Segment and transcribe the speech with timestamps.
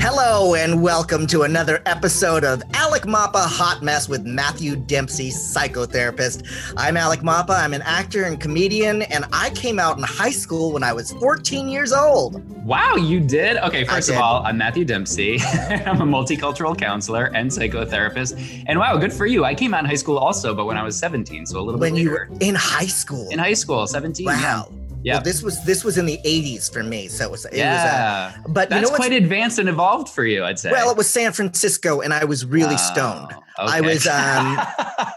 [0.00, 6.46] Hello and welcome to another episode of Alec Mapa Hot Mess with Matthew Dempsey, psychotherapist.
[6.76, 7.54] I'm Alec Mapa.
[7.54, 11.12] I'm an actor and comedian, and I came out in high school when I was
[11.12, 12.44] 14 years old.
[12.66, 13.56] Wow, you did?
[13.56, 15.40] Okay, first of all, I'm Matthew Dempsey.
[15.86, 18.64] I'm a multicultural counselor and psychotherapist.
[18.66, 19.46] And wow, good for you.
[19.46, 21.80] I came out in high school also, but when I was 17, so a little
[21.80, 22.28] When bit later.
[22.28, 23.26] When you were in high school.
[23.30, 24.26] in high school, 17.
[24.26, 24.68] wow.
[24.70, 24.77] Yeah.
[25.04, 27.44] Well, this was this was in the 80s for me, so it was.
[27.46, 28.26] It Yeah.
[28.26, 30.70] Was, uh, but That's you know quite advanced and evolved for you, I'd say.
[30.70, 33.32] well, it was San Francisco, and I was really Oh, stoned.
[33.58, 34.58] I was, um,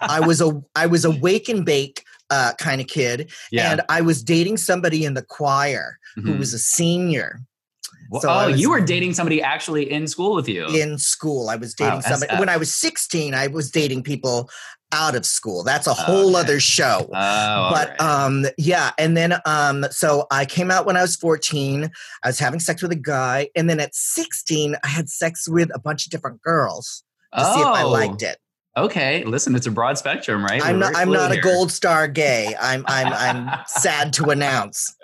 [0.02, 3.72] I was a I was a wake and bake uh, kind of kid, yeah.
[3.72, 6.40] and I was dating somebody in the choir who Mhm.
[6.40, 7.42] was a senior.
[8.10, 10.66] Well, so oh, was- you were dating somebody actually in school with you.
[10.68, 11.50] in school.
[11.50, 12.40] I was dating Wow, somebody SF.
[12.40, 13.34] when I was 16.
[13.34, 14.50] I was dating people
[14.92, 15.64] out of school.
[15.64, 16.40] That's a whole Okay.
[16.40, 17.10] other show.
[17.14, 18.02] oh, but right.
[18.02, 21.90] um yeah, and then um so I came out when I was 14.
[22.24, 25.70] I was having sex with a guy and then at 16 I had sex with
[25.74, 27.04] a bunch of different girls
[27.36, 28.38] to see if I Oh, liked it.
[28.78, 30.64] Okay, listen, it's a broad spectrum, right?
[30.66, 32.56] I'm We're not I'm not a gold star gay.
[32.62, 34.96] I'm I'm I'm sad to announce.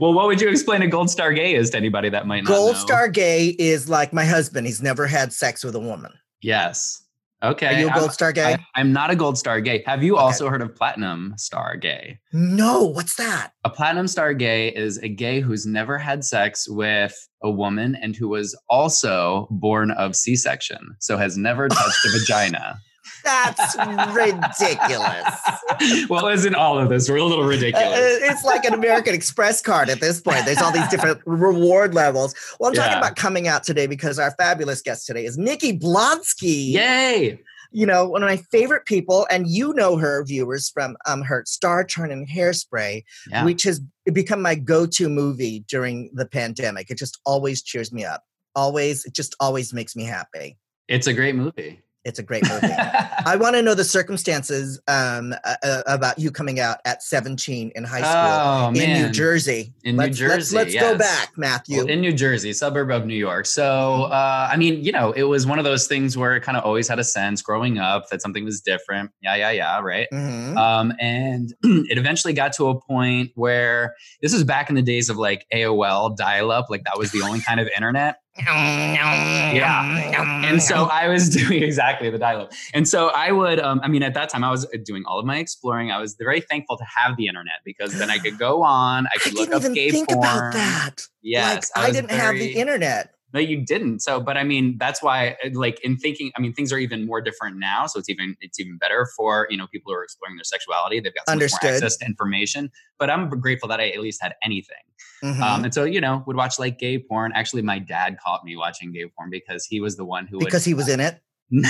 [0.00, 2.48] well, what would you explain a gold star gay is to anybody that might not
[2.50, 2.78] Gold know?
[2.80, 4.66] star gay is like my husband.
[4.66, 6.12] He's never had sex with a woman.
[6.42, 7.03] Yes.
[7.44, 7.66] Okay.
[7.66, 8.56] Are you a gold star gay?
[8.74, 9.82] I, am not a gold star gay.
[9.86, 10.22] Have you Okay.
[10.22, 12.18] also heard of platinum star gay?
[12.32, 13.52] no, what's that?
[13.64, 18.16] A platinum star gay is a gay who's never had sex with a woman and
[18.16, 22.76] who was also born of C section, so has never touched a vagina.
[23.24, 23.76] That's
[24.14, 26.08] ridiculous.
[26.08, 27.08] well, isn't all of this?
[27.08, 27.88] We're a little Uh, ridiculous.
[28.22, 30.44] it's like an American Express card at this point.
[30.44, 32.34] There's all these different reward levels.
[32.60, 32.98] Well, I'm talking Yeah.
[32.98, 36.72] about coming out today because our fabulous guest today is Nikki Blonsky.
[36.72, 37.40] Yay!
[37.72, 41.42] You know, one of my favorite people, and you know her viewers from um, her
[41.44, 43.44] Star Turn and Hairspray, Yeah.
[43.44, 43.80] which has
[44.12, 46.88] become my go-to movie during the pandemic.
[46.90, 48.22] It just always cheers me up.
[48.54, 50.56] Always, it just always makes me happy.
[50.86, 51.80] it's a great movie.
[52.04, 52.66] It's a great movie.
[52.70, 57.72] I want to know the circumstances um, uh, uh, about you coming out at 17
[57.74, 59.10] in high school oh in New!
[59.10, 59.72] Jersey.
[59.84, 61.78] In New let's, let's- Jersey, Let's, go back, Matthew.
[61.78, 63.46] Well, in New Jersey, suburb of New York.
[63.46, 64.12] So, Mm-hmm.
[64.12, 66.64] uh, I mean, you know, it was one of those things where it kind of
[66.64, 69.10] always had a sense growing up that something was different.
[69.22, 70.06] Yeah, yeah, yeah, right.
[70.12, 70.56] Mhm.
[70.56, 75.08] Um, and it eventually got to a point where this was back in the days
[75.08, 78.16] of like AOL dial up, like that was the only kind of internet.
[78.36, 80.44] Yeah.
[80.44, 82.52] And so I was doing exactly the dial up.
[82.72, 85.26] And so I would, um, I mean, at that time, I was doing all of
[85.26, 85.90] my exploring.
[85.90, 89.10] I was very thankful to have the internet because then I could go on, I
[89.14, 90.18] I could look didn't up even gay think porn.
[90.18, 91.06] about that.
[91.22, 91.70] Yes.
[91.76, 93.14] like, I, was didn't have the internet.
[93.32, 94.00] no, you didn't.
[94.00, 97.20] So, but I mean, that's why, like, in thinking, I mean, things are even more
[97.20, 97.86] different now.
[97.86, 101.00] So it's even it's even better for you know people who are exploring their sexuality.
[101.00, 101.70] They've got so much more Understood.
[101.74, 102.70] access to information.
[102.98, 104.76] But I'm grateful that I at least had anything.
[105.22, 105.40] Mhm.
[105.40, 107.32] Um, and so you know, would watch like gay porn.
[107.34, 110.64] Actually, my dad caught me watching gay porn because he was the one who because
[110.64, 111.20] he was in it.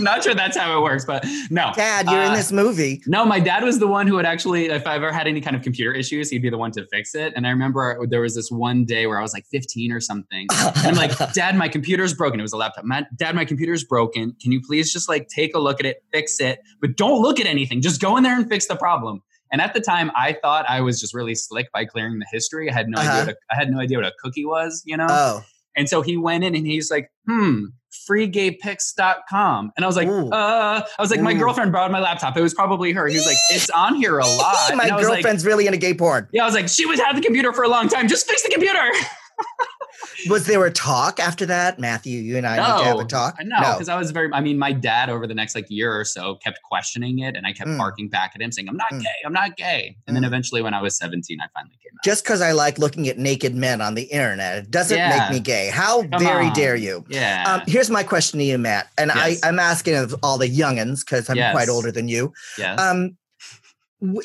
[0.00, 1.72] Not sure that's how it works, but no.
[1.74, 3.02] Dad, you're in Uh, this movie.
[3.08, 5.56] No, my dad was the one who would actually, if I ever had any kind
[5.56, 7.32] of computer issues, he'd be the one to fix it.
[7.34, 10.46] And I remember there was this one day where I was like 15 or something.
[10.76, 12.38] And I'm like, Dad, my computer's broken.
[12.38, 12.84] It was a laptop.
[12.84, 14.36] My, Dad, my computer's broken.
[14.40, 17.40] Can you please just like take a look at it, fix it, but don't look
[17.40, 17.80] at anything.
[17.82, 19.20] Just go in there and fix the problem.
[19.52, 22.70] And at the time, I thought I was just really slick by clearing the history.
[22.70, 23.08] I had no Uh-huh.
[23.10, 23.24] idea.
[23.26, 25.06] What a, I had no idea what a cookie was, you know.
[25.08, 25.44] oh,
[25.76, 27.66] And so he went in and he's like, hmm,
[28.08, 29.72] freegaypics.com.
[29.76, 30.30] And I was like, Ooh.
[30.30, 31.38] uh, I was like, my Ooh.
[31.38, 32.36] girlfriend borrowed my laptop.
[32.36, 33.06] It was probably her.
[33.06, 34.74] He was like, it's on here a lot.
[34.76, 36.28] my was like, girlfriend's really into gay porn.
[36.32, 38.08] yeah, I was like, she was had the computer for a long time.
[38.08, 38.78] Just fix the computer.
[40.28, 42.20] Was there a talk after that, Matthew?
[42.20, 43.36] You and I need to have a talk.
[43.42, 46.04] No, because I was very, I mean, my dad over the next like year or
[46.04, 47.78] so kept questioning it and I kept Mm.
[47.78, 49.00] barking back at him saying, I'm not Mm.
[49.02, 49.96] gay, I'm not gay.
[50.06, 50.28] And then Mm.
[50.28, 52.04] eventually when I was 17, I finally came out.
[52.04, 55.18] Just because I like looking at naked men on the internet, it doesn't Yeah.
[55.20, 55.68] make me gay.
[55.68, 56.52] How Come very on.
[56.52, 57.04] dare you?
[57.08, 57.44] yeah.
[57.46, 59.40] Um, here's my question to you, Matt, and Yes.
[59.44, 61.52] I, I'm asking of all the youngins because I'm Yes.
[61.52, 62.32] quite older than you.
[62.58, 62.80] yes.
[62.80, 63.16] Um,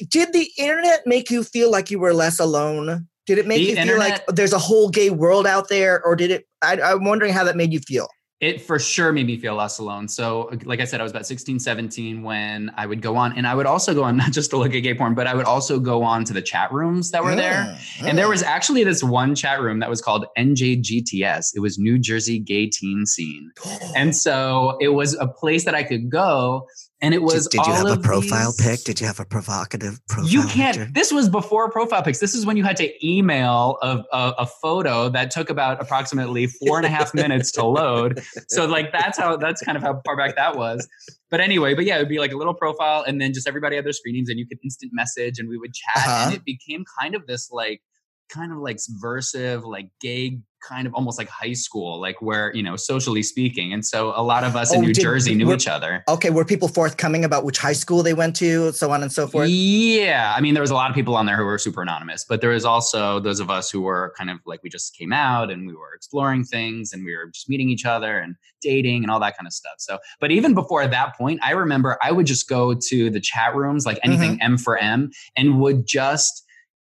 [0.10, 3.08] did the internet make you feel like you were less alone?
[3.26, 6.16] Did it make The you feel like there's a whole gay world out there, or
[6.16, 6.46] did it?
[6.62, 8.08] I, I'm wondering how that made you feel.
[8.42, 10.06] it for sure made me feel less alone.
[10.10, 13.48] So, like I said, I was about 16, 17 when I would go on, and
[13.48, 15.46] I would also go on not just to look at gay porn, but I would
[15.46, 17.78] also go on to the chat rooms that were there.
[18.02, 21.56] And there was actually this one chat room that was called NJGTS.
[21.56, 23.52] It was New Jersey Gay Teen Scene.
[23.96, 26.68] And so it was a place that I could go
[27.02, 27.48] and it was.
[27.48, 28.84] Did, did you have a profile these, pic?
[28.86, 30.30] Did you have a provocative profile?
[30.30, 30.78] You can't.
[30.78, 30.92] picture?
[30.94, 32.20] This was before profile pics.
[32.20, 36.48] This is when you had to email a, a, a photo that took about approximately
[36.48, 38.22] four and a half minutes to load.
[38.48, 40.88] So like that's how that's kind of how far back that was.
[41.30, 43.76] But anyway, but yeah, it would be like a little profile, and then just everybody
[43.76, 46.26] had their screenings, and you could instant message, and we would chat, Uh-huh.
[46.28, 47.82] and it became kind of this like
[48.30, 52.64] kind of like subversive, like gay, kind of almost like high school, like where you
[52.64, 53.74] know socially speaking.
[53.74, 56.04] And so a lot of us in Oh, New did- Jersey knew were- each other.
[56.08, 59.28] Okay, were people forthcoming about which high school they went to, so on and so
[59.28, 59.50] forth?
[59.50, 62.26] Yeah, I mean, there was a lot of people on there who were super anonymous,
[62.28, 65.12] but there was also those of us who were kind of like we just came
[65.12, 69.04] out and we were exploring things and we were just meeting each other and dating
[69.04, 69.76] and all that kind of stuff.
[69.80, 73.54] So, but even before that point, I remember I would just go to the chat
[73.56, 74.54] rooms, like anything mm-hmm.
[74.54, 76.43] M for M, and would just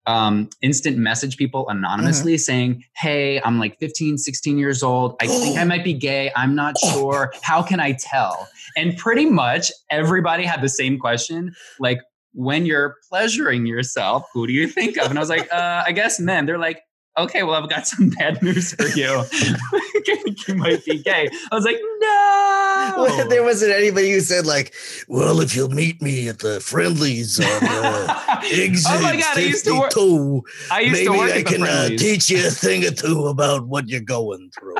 [0.07, 5.15] um, instant message people anonymously saying, Hey, I'm like 15, 16 years old.
[5.21, 6.31] I think I might be gay.
[6.35, 7.31] I'm not sure.
[7.43, 8.47] How can I tell?
[8.75, 11.99] And pretty much everybody had the same question like,
[12.33, 15.09] when you're pleasuring yourself, who do you think of?
[15.09, 16.45] And I was like, uh, I guess men.
[16.45, 16.83] They're like,
[17.17, 19.09] okay, well, I've got some bad news for you.
[19.09, 19.23] I
[20.05, 21.29] think you might be gay.
[21.51, 21.79] I was like,
[22.97, 23.27] Well, no.
[23.29, 24.73] there wasn't anybody who said like,
[25.07, 29.41] "Well, if you'll meet me at the Friendly's on uh, exit oh my god, I
[29.41, 29.91] used to work.
[30.71, 33.67] I used to maybe work I can uh, teach you a thing or two about
[33.67, 34.75] what you're going through.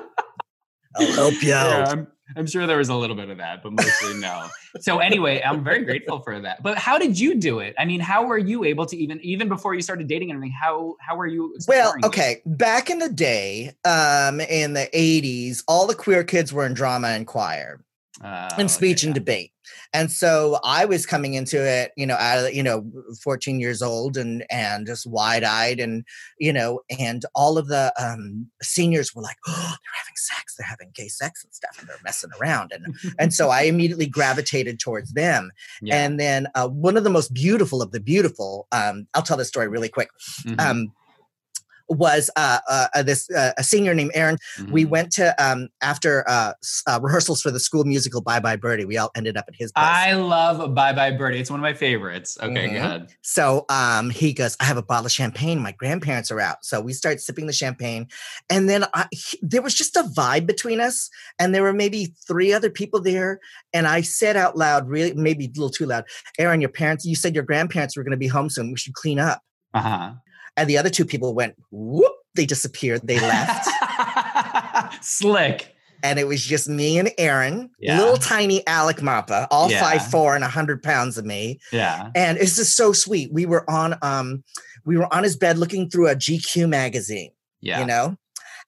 [0.95, 3.73] I'll help you out." I'm, I'm sure there was a little bit of that, but
[3.73, 4.47] mostly no.
[4.79, 6.61] So anyway, I'm very grateful for that.
[6.61, 7.73] But how did you do it?
[7.79, 10.55] I mean, how were you able to even even before you started dating and everything?
[10.59, 11.55] How how were you?
[11.67, 12.07] Well, exploring it?
[12.07, 12.41] okay.
[12.45, 17.07] Back in the day, um, in the 80s, all the queer kids were in drama
[17.07, 17.79] and choir.
[18.23, 19.51] Uh, and speech okay, and debate.
[19.93, 22.89] And so I was coming into it, you know, out of, you know,
[23.21, 26.03] 14 years old and and just wide eyed and
[26.39, 30.67] you know, and all of the um seniors were like, oh, they're having sex, they're
[30.67, 32.71] having gay sex and stuff, and they're messing around.
[32.71, 35.51] And and so I immediately gravitated towards them.
[35.81, 36.03] yeah.
[36.03, 39.47] And then uh, one of the most beautiful of the beautiful, um, I'll tell this
[39.47, 40.09] story really quick.
[40.43, 40.91] Mhm, Um
[41.89, 44.37] was uh, uh, uh, this uh, a senior named Aaron
[44.71, 44.89] we mhm.
[44.89, 46.53] went to um after uh,
[46.87, 49.71] uh rehearsals for the school musical bye bye birdie we all ended up at his
[49.71, 51.39] place I love Bye Bye Birdie.
[51.39, 52.37] It's one of my favorites.
[52.41, 52.73] Okay, Mhm.
[52.73, 53.07] go ahead.
[53.21, 56.81] so um he goes i have a bottle of champagne my grandparents are out so
[56.81, 58.07] we start sipping the champagne
[58.49, 61.09] and then I, he- there was just a vibe between us
[61.39, 63.39] and there were maybe three other people there
[63.73, 66.03] and i said out loud really maybe a little too loud
[66.37, 68.93] aaron your parents you said your grandparents were going to be home soon we should
[68.93, 69.41] clean up
[69.73, 70.11] Uh huh.
[70.57, 73.67] And the other two people went whoop they disappeared they left
[75.03, 75.73] Slick.
[76.03, 77.97] and it was just me and Aaron, Yeah.
[77.99, 79.79] little tiny Alec Mapa, all Yeah.
[79.81, 82.09] five four and a hundred pounds of me, Yeah.
[82.15, 83.31] and it's just so sweet.
[83.33, 84.43] We were on um,
[84.85, 87.31] we were on his bed looking through a GQ magazine,
[87.61, 87.79] Yeah.
[87.79, 88.15] you know,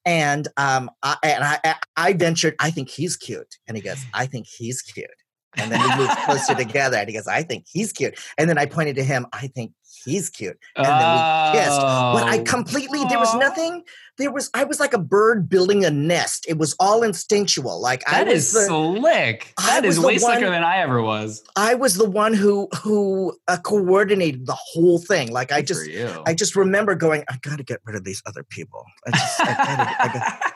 [0.06, 4.00] and um, I, and I I- I ventured, I think he's cute, and he goes,
[4.13, 5.07] I think he's cute,
[5.57, 8.57] and then we moved closer together, and he goes, I think he's cute, and then
[8.57, 9.74] I pointed to him, I think
[10.06, 11.81] he's cute, and then we kissed.
[11.81, 12.44] But I Oh.
[12.44, 13.84] completely there was nothing.
[14.18, 16.46] There was I was like a bird building a nest.
[16.48, 17.81] It was all instinctual.
[17.81, 19.54] Like I That was is the, slick.
[19.57, 21.42] I That is way slicker than I ever was.
[21.56, 25.31] I was the one who who uh, coordinated the whole thing.
[25.31, 25.90] Like I Good just,
[26.25, 27.24] I just remember going.
[27.30, 28.86] I got to get rid of these other people.
[29.07, 30.49] I just, I gotta, I gotta.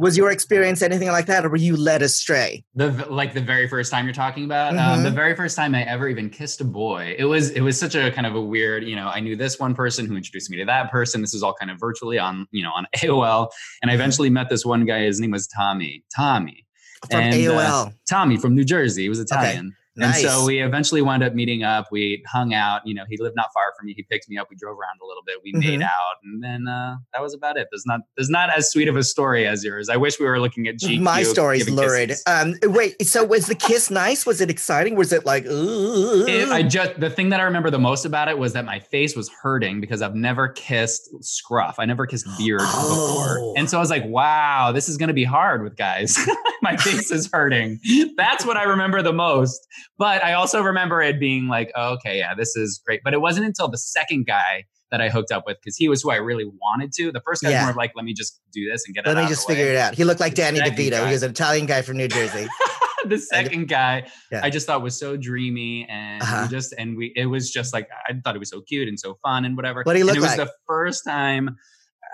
[0.00, 2.64] Was your experience anything like that, or were you led astray?
[2.74, 5.02] the like the very first time you're talking about um, Mhm.
[5.02, 7.14] the very first time i ever even kissed a boy.
[7.18, 9.58] It was it was such a kind of a weird you know i knew this
[9.60, 11.20] one person who introduced me to that person.
[11.20, 13.48] This is all kind of virtually on you know on aol
[13.82, 14.00] and i Mm-hmm.
[14.00, 15.00] eventually met this one guy.
[15.02, 16.02] His name was tommy.
[16.16, 16.66] Tommy.
[17.10, 17.92] From And, uh, AOL.
[18.08, 19.02] tommy from new jersey.
[19.02, 20.22] He was italian nice.
[20.22, 23.36] and so we eventually wound up meeting up we hung out you know he lived
[23.36, 25.52] not far from me he picked me up we drove around a little bit we
[25.52, 25.84] made Mhm.
[25.84, 28.96] out and then uh, that was about it there's not there's not as sweet of
[28.96, 32.12] a story as yours i wish we were looking at GQ My story's lurid.
[32.26, 33.00] Um, wait.
[33.06, 34.24] So was the kiss nice?
[34.26, 34.94] Was it exciting?
[34.96, 35.44] Was it like?
[35.46, 38.78] It, I just the thing that I remember the most about it was that my
[38.78, 41.76] face was hurting because I've never kissed scruff.
[41.78, 43.24] I never kissed beard Oh.
[43.44, 46.16] before, and so I was like, "Wow, this is going to be hard with guys."
[46.62, 47.78] my face is hurting.
[48.16, 49.60] That's what I remember the most.
[49.98, 53.20] But I also remember it being like, oh, "Okay, yeah, this is great." But it
[53.20, 56.16] wasn't until the second guy that I hooked up with because he was who I
[56.16, 57.12] really wanted to.
[57.12, 59.14] The first guy was more like, "Let me just do this and get Let it."
[59.16, 59.58] Let me just the way.
[59.58, 59.94] figure it out.
[59.94, 60.90] He looked like The Danny DeVito.
[60.92, 61.06] guy.
[61.06, 62.46] He was an Italian guy from New Jersey.
[63.06, 64.40] the second guy Yeah.
[64.42, 66.48] I just thought was so dreamy and Uh-huh.
[66.48, 69.16] just and we it was just like I thought it was so cute and so
[69.22, 69.82] fun and whatever.
[69.84, 70.48] What'd he look and it was like?
[70.48, 71.56] the first time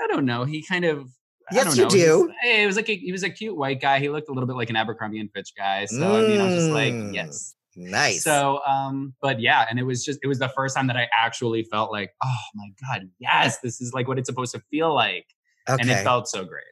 [0.02, 1.08] I don't know, he kind of
[1.52, 2.26] Yes, you do.
[2.26, 4.00] was- hey, it was like a, he was a cute white guy.
[4.00, 5.84] He looked a little bit like an Abercrombie and Fitch guy.
[5.84, 7.14] So I mean, I was just like, Mm.
[7.14, 7.54] yes.
[7.78, 8.24] Nice.
[8.24, 11.08] So, um, but yeah, and it was just it was the first time that I
[11.16, 14.94] actually felt like, oh my god, yes, this is like what it's supposed to feel
[14.94, 15.26] like,
[15.68, 15.82] okay.
[15.82, 16.64] and it felt so great.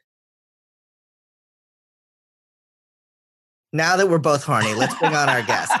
[3.73, 5.71] now that we're both horny, let's bring on our guest.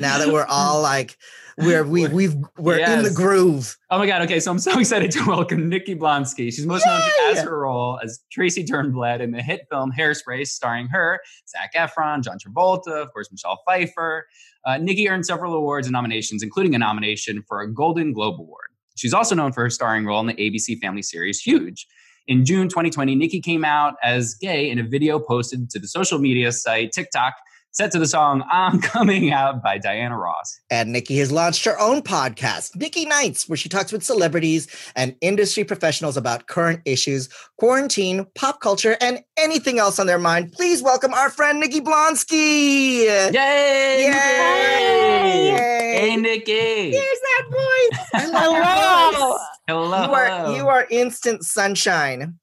[0.00, 1.16] now that we're all like
[1.58, 2.90] we're we we've we're yes.
[2.90, 3.76] in the groove.
[3.90, 4.22] Oh my god!
[4.22, 6.52] Okay, so I'm so excited to welcome Nikki Blonsky.
[6.52, 6.92] She's most Yay!
[6.92, 11.74] known as her role as Tracy Turnblad in the hit film Hairspray, starring her, Zac
[11.74, 14.26] Efron, John Travolta, of course, Michelle Pfeiffer.
[14.64, 18.68] Uh, Nikki earned several awards and nominations, including a nomination for a Golden Globe Award.
[18.96, 21.86] She's also known for her starring role in the ABC Family series Huge.
[22.28, 26.18] In June 2020, Nikki came out as gay in a video posted to the social
[26.18, 27.34] media site TikTok
[27.72, 30.60] set to the song I'm Coming Out by Diana Ross.
[30.70, 35.16] And Nikki has launched her own podcast, Nikki Nights, where she talks with celebrities and
[35.22, 40.52] industry professionals about current issues, quarantine, pop culture, and anything else on their mind.
[40.52, 43.04] Please welcome our friend Nikki Blonsky.
[43.06, 43.32] Yay!
[43.32, 44.12] Yay!
[45.50, 45.98] Yay!
[45.98, 46.90] Hey, Nikki.
[46.90, 48.06] Here's that voice.
[48.12, 49.38] Hello.
[49.66, 50.04] Hello.
[50.04, 52.38] You are, you are instant sunshine.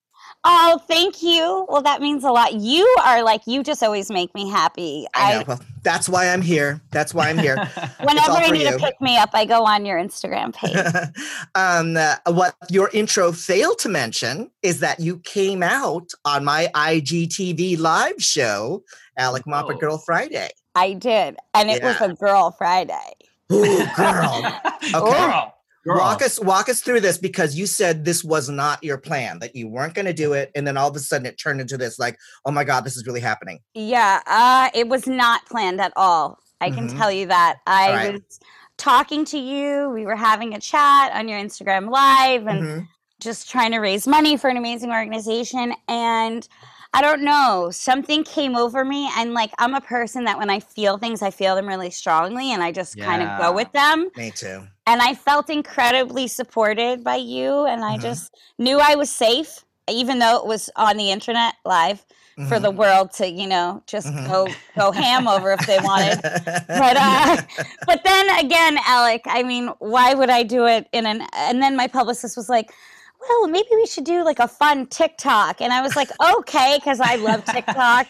[0.46, 1.66] Oh, thank you.
[1.68, 2.54] Well, that means a lot.
[2.54, 5.06] You are like you just always make me happy.
[5.14, 5.44] I, know.
[5.48, 6.82] Well, that's why I'm here.
[6.92, 7.56] That's why I'm here.
[8.04, 8.72] Whenever I need you.
[8.72, 10.76] to pick me up, I go on your Instagram page.
[11.56, 16.70] um, uh, what your intro failed to mention is that you came out on my
[16.74, 18.84] IGTV live show,
[19.18, 20.50] Alec Mapa Girl Friday.
[20.76, 22.00] I did, and it yeah.
[22.00, 23.14] was a Girl Friday.
[23.52, 24.62] Ooh, girl.
[24.96, 25.12] Okay.
[25.12, 25.54] Girl.
[25.90, 25.98] Girl.
[25.98, 29.56] Walk us walk us through this because you said this was not your plan that
[29.56, 31.78] you weren't going to do it, and then all of a sudden it turned into
[31.78, 32.16] this like,
[32.46, 33.60] oh my god, this is really happening.
[33.74, 36.38] Yeah, uh, it was not planned at all.
[36.62, 36.98] I can mm-hmm.
[37.00, 37.58] tell you that.
[37.66, 38.14] I right.
[38.14, 38.40] was
[38.78, 39.90] talking to you.
[39.90, 42.84] We were having a chat on your Instagram live and mm-hmm.
[43.20, 46.48] just trying to raise money for an amazing organization and.
[46.92, 47.70] I don't know.
[47.72, 51.30] Something came over me, and like I'm a person that when I feel things, I
[51.30, 53.06] feel them really strongly, and I just yeah.
[53.06, 54.10] kind of go with them.
[54.18, 54.64] Me too.
[54.90, 58.02] And I felt incredibly supported by you, and I mm-hmm.
[58.02, 62.04] just knew I was safe, even though it was on the internet live.
[62.38, 62.48] Mm-hmm.
[62.48, 62.78] For the mm-hmm.
[62.78, 64.32] world to, you know, just mm-hmm.
[64.32, 66.64] go go ham over if they wanted, but
[66.98, 67.42] uh,
[67.86, 71.24] but then again, Alec, I mean, why would I do it in an?
[71.34, 72.72] And then my publicist was like,
[73.20, 75.62] well, maybe we should do like a fun TikTok.
[75.62, 78.08] And I was like, okay, because I love TikTok.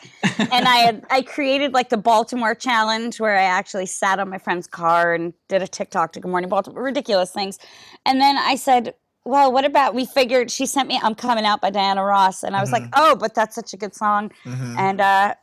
[0.51, 4.37] and I had I created like the Baltimore challenge where I actually sat on my
[4.37, 7.57] friend's car and did a TikTok to Good Morning Baltimore, ridiculous things.
[8.05, 8.93] And then I said,
[9.25, 12.43] well, what about we figured she sent me I'm Coming Out by Diana Ross.
[12.43, 12.83] And I was mm-hmm.
[12.83, 14.31] like, oh, but that's such a good song.
[14.45, 14.75] Mm-hmm.
[14.77, 15.35] And uh,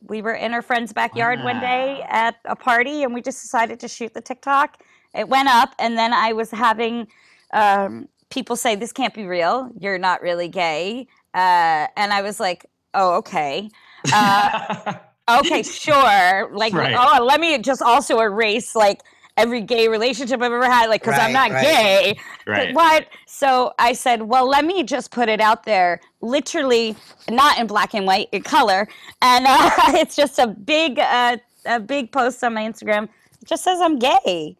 [0.00, 1.46] we were in her friend's backyard wow.
[1.46, 4.82] one day at a party and we just decided to shoot the TikTok.
[5.14, 7.06] It went up and then I was having
[7.52, 9.70] um, people say this can't be real.
[9.78, 11.06] You're not really gay.
[11.32, 13.70] Uh, and I was like, oh, okay.
[14.12, 14.94] Uh,
[15.30, 16.50] okay, sure.
[16.52, 16.96] Like, right.
[16.98, 19.00] oh, let me just also erase like
[19.36, 21.62] every gay relationship I've ever had, like, because right, I'm not right.
[21.62, 22.18] gay.
[22.46, 22.74] Right.
[22.74, 23.06] What?
[23.26, 26.96] So I said, well, let me just put it out there, literally
[27.30, 28.88] not in black and white, in color.
[29.22, 31.36] And uh, it's just a big, uh,
[31.66, 33.04] a big post on my Instagram.
[33.40, 34.56] It just says I'm gay.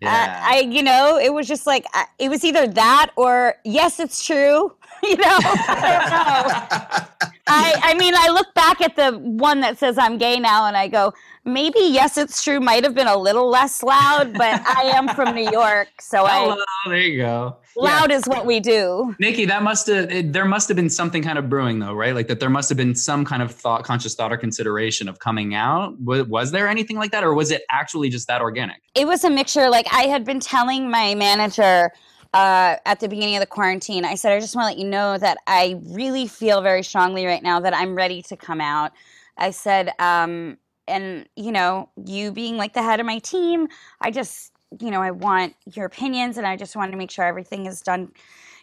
[0.00, 0.12] Yeah.
[0.12, 4.00] Uh, I, you know, it was just like uh, it was either that or yes,
[4.00, 4.74] it's true.
[5.02, 7.08] you know, I,
[7.46, 10.76] I, I mean, I look back at the one that says I'm gay now, and
[10.76, 11.12] I go,
[11.44, 12.60] maybe yes, it's true.
[12.60, 16.56] Might have been a little less loud, but I am from New York, so Hello,
[16.86, 16.88] I.
[16.88, 17.56] There you go.
[17.76, 18.16] Loud yeah.
[18.16, 19.14] is what we do.
[19.18, 22.14] Nikki, that must have there must have been something kind of brewing though, right?
[22.14, 25.18] Like that there must have been some kind of thought, conscious thought or consideration of
[25.18, 26.00] coming out.
[26.00, 28.80] Was, was there anything like that, or was it actually just that organic?
[28.94, 29.68] It was a mixture.
[29.68, 31.90] Like I had been telling my manager
[32.34, 34.90] uh, at the beginning of the quarantine, I said, I just want to let you
[34.90, 38.90] know that I really feel very strongly right now that I'm ready to come out.
[39.38, 43.68] I said, um, and you know, you being like the head of my team,
[44.00, 44.50] I just,
[44.80, 47.80] you know, I want your opinions and I just want to make sure everything is
[47.80, 48.10] done,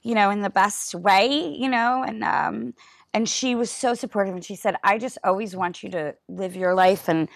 [0.03, 2.73] you know, in the best way, you know, and, um,
[3.13, 6.55] and she was so supportive and she said i just always want you to live
[6.55, 7.27] your life and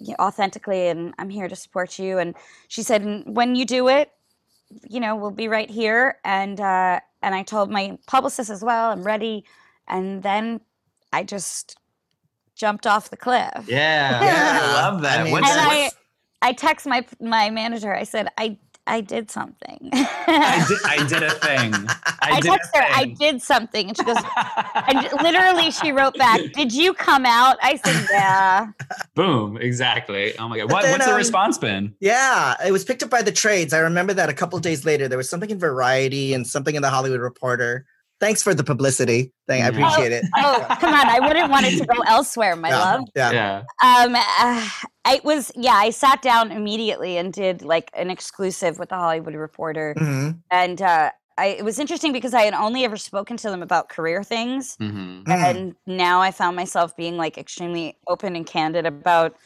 [0.00, 2.36] you know, authentically and i'm here to support you and
[2.68, 4.12] she said when you do it
[4.88, 6.18] you know, we'll be right here.
[6.24, 9.44] And uh, and I told my publicist as well, I'm ready.
[9.88, 10.60] And then
[11.12, 11.76] I just
[12.54, 13.66] jumped off the cliff.
[13.66, 15.20] Yeah, yeah I love that.
[15.20, 15.90] I mean, and I,
[16.42, 17.94] I text my my manager.
[17.94, 19.90] I said, I I did something.
[19.92, 21.74] I, did, I did a thing.
[22.20, 23.88] I, I did text her, I did something.
[23.88, 24.16] And she goes,
[24.74, 27.56] and literally she wrote back, Did you come out?
[27.62, 28.68] I said, Yeah.
[29.14, 29.56] Boom.
[29.56, 30.38] Exactly.
[30.38, 30.70] Oh my God.
[30.70, 31.94] What, then, what's the um, response been?
[32.00, 32.54] Yeah.
[32.64, 33.72] It was picked up by the trades.
[33.72, 36.82] I remember that a couple days later, there was something in Variety and something in
[36.82, 37.86] the Hollywood Reporter
[38.18, 39.62] Thanks for the publicity thing.
[39.62, 40.24] I appreciate oh, it.
[40.38, 41.06] Oh, come on.
[41.06, 43.00] I wouldn't want it to go elsewhere, my yeah, love.
[43.14, 43.32] Yeah.
[43.32, 43.62] yeah.
[43.84, 44.68] Um, uh,
[45.08, 49.34] it was, yeah, I sat down immediately and did like an exclusive with the Hollywood
[49.34, 49.94] Reporter.
[49.98, 50.38] Mm-hmm.
[50.50, 53.90] And uh, I, it was interesting because I had only ever spoken to them about
[53.90, 54.78] career things.
[54.78, 55.30] Mm-hmm.
[55.30, 59.36] And now I found myself being like extremely open and candid about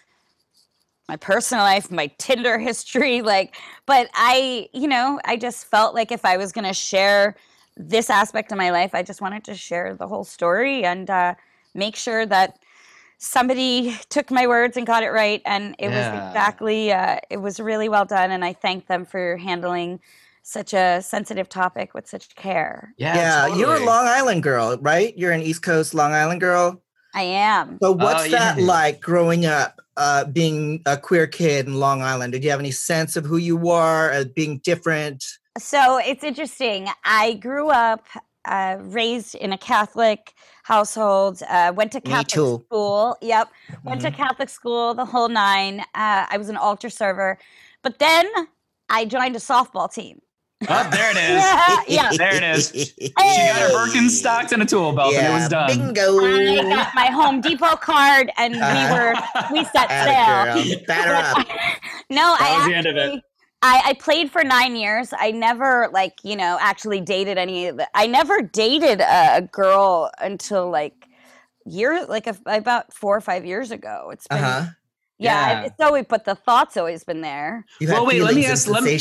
[1.08, 6.12] my personal life, my Tinder history, like, but I, you know, I just felt like
[6.12, 7.34] if I was going to share
[7.88, 11.34] this aspect of my life, I just wanted to share the whole story and uh,
[11.74, 12.58] make sure that
[13.18, 15.42] somebody took my words and got it right.
[15.44, 16.12] And it yeah.
[16.12, 18.30] was exactly, uh, it was really well done.
[18.30, 20.00] And I thank them for handling
[20.42, 22.94] such a sensitive topic with such care.
[22.96, 23.42] Yeah, yeah.
[23.42, 23.60] Totally.
[23.60, 25.16] You're a Long Island girl, right?
[25.16, 26.82] You're an East Coast Long Island girl.
[27.14, 27.78] I am.
[27.82, 32.32] So what's oh, that like growing up, uh, being a queer kid in Long Island?
[32.32, 35.24] Did you have any sense of who you were, as being different?
[35.58, 36.88] So it's interesting.
[37.04, 38.06] I grew up
[38.44, 43.16] uh, raised in a Catholic household, uh, went to Catholic school.
[43.20, 43.48] Yep.
[43.48, 43.88] Mm-hmm.
[43.88, 44.16] Went to mm-hmm.
[44.16, 45.80] Catholic school, the whole nine.
[45.80, 47.38] Uh, I was an altar server.
[47.82, 48.26] But then
[48.88, 50.20] I joined a softball team.
[50.68, 51.42] Oh, there it is.
[51.42, 52.10] yeah, yeah.
[52.16, 52.70] There it is.
[52.70, 52.92] Hey.
[52.98, 55.68] She got her Birkenstocks and a tool belt, yeah, and it was done.
[55.68, 56.18] Bingo.
[56.22, 58.60] I got my Home Depot card, and we
[58.94, 59.14] were
[59.52, 60.84] we set sail.
[60.86, 61.46] Batter up.
[62.10, 63.24] no, that I was actually, the end of it.
[63.62, 65.12] I, I played for nine years.
[65.16, 67.88] I never like you know actually dated any of the.
[67.94, 71.06] I never dated a, a girl until like
[71.66, 74.10] years like a, about four or five years ago.
[74.12, 74.70] It's been uh-huh.
[75.20, 75.66] Yeah, yeah.
[75.66, 77.66] it's always, but the thought's always been there.
[77.82, 78.66] well, wait, let me ask.
[78.66, 78.98] Let me,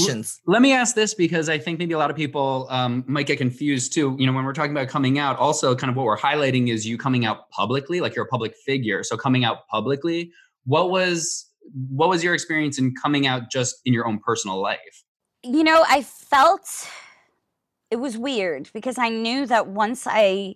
[0.48, 3.38] let me ask this because I think maybe a lot of people um, might get
[3.38, 4.18] confused too.
[4.20, 6.86] You know, when we're talking about coming out, also kind of what we're highlighting is
[6.86, 9.02] you coming out publicly, like you're a public figure.
[9.02, 10.34] So coming out publicly,
[10.66, 11.49] what was
[11.90, 15.04] what was your experience in coming out just in your own personal life?
[15.44, 16.88] You know, I felt
[17.92, 20.56] it was weird because I knew that once I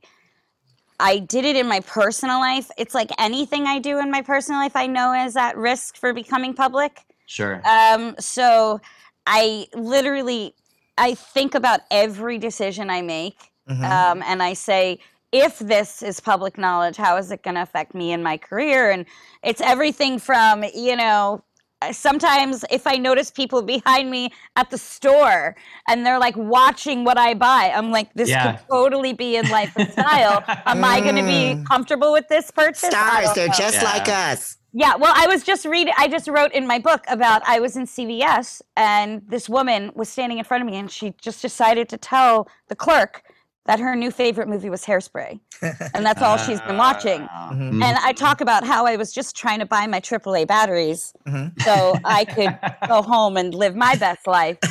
[1.00, 2.70] I did it in my personal life.
[2.78, 6.14] It's like anything I do in my personal life, I know is at risk for
[6.14, 7.02] becoming public.
[7.26, 7.62] Sure.
[7.68, 8.80] Um, so
[9.26, 10.54] I literally,
[10.98, 13.38] I think about every decision I make,
[13.70, 13.84] mm-hmm.
[13.84, 15.00] um, and I say,
[15.34, 18.92] if this is public knowledge, how is it going to affect me and my career?
[18.92, 19.06] And
[19.44, 21.44] it's everything from, you know,
[21.92, 25.56] sometimes if I notice people behind me at the store
[25.90, 28.58] and they're like watching what I buy, I'm like, this yeah.
[28.58, 30.44] could totally be in life and style.
[30.48, 30.84] Am mm.
[30.84, 32.90] I going to be comfortable with this purchase?
[32.90, 33.54] Stars, they're know.
[33.58, 33.92] just yeah.
[33.92, 34.58] like us.
[34.76, 37.76] Yeah, well, I was just reading, I just wrote in my book about I was
[37.76, 41.90] in CVS and this woman was standing in front of me and she just decided
[41.90, 43.24] to tell the clerk
[43.66, 45.40] that her new favorite movie was Hairspray.
[45.94, 47.22] And that's all she's been watching.
[47.22, 47.82] Mm-hmm.
[47.82, 51.58] And I talk about how I was just trying to buy my AAA batteries mm-hmm.
[51.62, 52.60] so I could
[52.90, 54.58] go home and live my best life.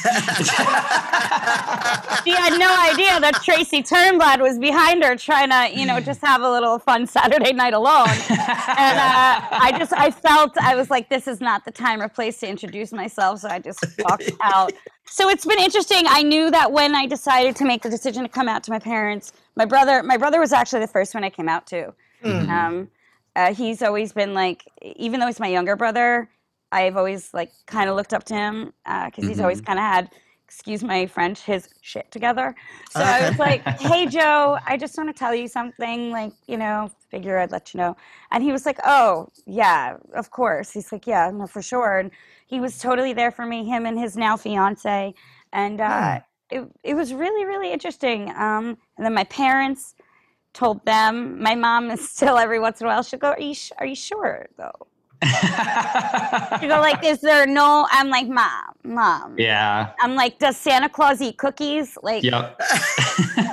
[2.24, 6.20] she had no idea that Tracy Turnblad was behind her trying to, you know, just
[6.20, 8.08] have a little fun Saturday night alone.
[8.08, 12.08] And uh, I just, I felt, I was like, this is not the time or
[12.08, 13.40] place to introduce myself.
[13.40, 14.72] So I just walked out
[15.06, 16.04] so it's been interesting.
[16.08, 18.78] I knew that when I decided to make the decision to come out to my
[18.78, 21.94] parents, my brother, my brother was actually the first one I came out to.
[22.24, 22.50] Mm-hmm.
[22.50, 22.90] Um,
[23.34, 26.28] uh, he's always been like, even though he's my younger brother,
[26.70, 29.28] I've always like kind of looked up to him because uh, mm-hmm.
[29.28, 29.66] he's always mm-hmm.
[29.66, 30.10] kind of had,
[30.52, 32.54] excuse my French, his shit together.
[32.90, 36.10] So I was like, "Hey Joe, I just want to tell you something.
[36.10, 37.96] Like, you know, figure I'd let you know."
[38.30, 42.10] And he was like, "Oh, yeah, of course." He's like, "Yeah, no, for sure." And
[42.46, 45.14] he was totally there for me, him and his now fiance,
[45.54, 46.20] and uh, yeah.
[46.50, 48.28] it it was really really interesting.
[48.30, 49.94] Um, and then my parents
[50.52, 51.42] told them.
[51.42, 53.86] My mom is still every once in a while she'll go, "Are you sh- are
[53.86, 54.86] you sure though?"
[55.22, 57.86] You go like, is there no?
[57.90, 59.38] I'm like, mom, mom.
[59.38, 59.92] Yeah.
[60.00, 61.96] I'm like, does Santa Claus eat cookies?
[62.02, 62.60] Like, yep.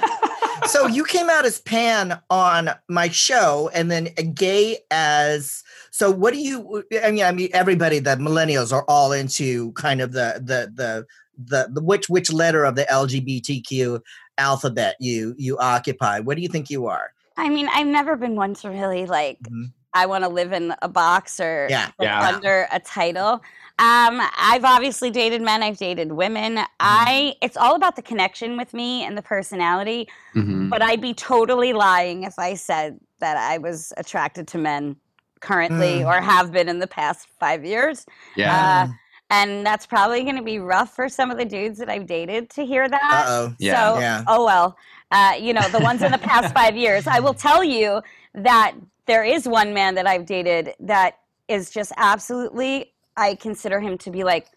[0.65, 6.33] so you came out as pan on my show, and then gay as so what
[6.33, 6.83] do you?
[7.03, 11.05] I mean, I mean, everybody, the millennials are all into kind of the the the
[11.37, 14.01] the, the which which letter of the LGBTQ
[14.37, 16.19] alphabet you you occupy.
[16.19, 17.11] What do you think you are?
[17.37, 19.39] I mean, I've never been one to really like.
[19.41, 19.65] Mm-hmm.
[19.93, 21.91] I want to live in a box or yeah.
[21.99, 22.27] yeah.
[22.27, 23.41] under a title.
[23.79, 25.63] Um, I've obviously dated men.
[25.63, 26.57] I've dated women.
[26.57, 26.65] Mm-hmm.
[26.79, 30.07] I it's all about the connection with me and the personality.
[30.35, 30.69] Mm-hmm.
[30.69, 34.95] But I'd be totally lying if I said that I was attracted to men
[35.39, 36.05] currently mm.
[36.05, 38.05] or have been in the past five years.
[38.35, 38.89] Yeah.
[38.89, 38.93] Uh,
[39.29, 42.49] and that's probably going to be rough for some of the dudes that I've dated
[42.51, 43.25] to hear that.
[43.27, 43.55] Uh-oh.
[43.59, 43.93] Yeah.
[43.93, 44.23] So, yeah.
[44.27, 44.77] oh well.
[45.11, 47.07] Uh, you know, the ones in the past five years.
[47.07, 48.01] I will tell you
[48.33, 48.73] that
[49.09, 51.17] there is one man that I've dated that
[51.47, 54.47] is just absolutely, I consider him to be like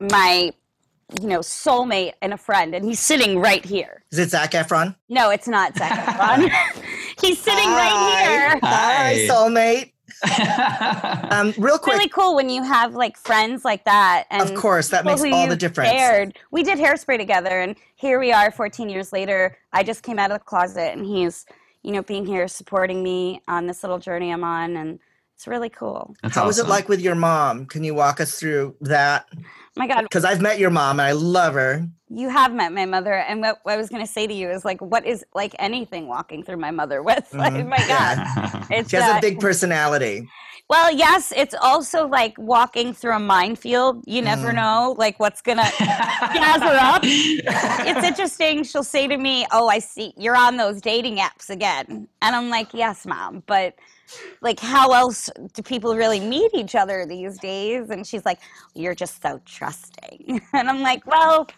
[0.00, 0.50] my,
[1.20, 2.74] you know, soulmate and a friend.
[2.74, 4.02] And he's sitting right here.
[4.10, 4.96] Is it Zac Efron?
[5.10, 6.50] No, it's not Zac Efron.
[7.20, 7.76] he's sitting Hi.
[7.76, 8.60] right here.
[8.62, 9.92] Hi, soulmate.
[11.32, 14.24] um, real quick, really cool when you have like friends like that.
[14.30, 15.90] And of course, that makes all the difference.
[15.90, 16.38] Cared.
[16.50, 19.58] We did hairspray together, and here we are, 14 years later.
[19.72, 21.44] I just came out of the closet, and he's,
[21.82, 24.98] you know, being here supporting me on this little journey I'm on, and
[25.34, 26.14] It's really cool.
[26.22, 27.66] That's How was it like with your mom?
[27.66, 29.26] Can you walk us through that?
[29.76, 31.88] my God, Because I've met your mom and I love her.
[32.08, 34.50] you have met my mother, and what, what I was going to say to you
[34.50, 37.32] is like, what is like anything walking through my mother with?
[37.38, 37.68] Like, Mhm.
[37.68, 38.18] my God,
[38.70, 40.28] it's She has uh, a big personality.
[40.68, 44.02] Well, yes, it's also like walking through a minefield.
[44.06, 44.56] You never Mm.
[44.56, 47.02] know, like what's gonna gas her up.
[47.04, 48.64] it's interesting.
[48.64, 52.48] She'll say to me, "Oh, I see you're on those dating apps again," and I'm
[52.48, 53.74] like, "Yes, mom," but
[54.40, 57.90] like, how else do people really meet each other these days?
[57.90, 58.38] And she's like,
[58.74, 61.48] "You're just so trusting," and I'm like, "Well,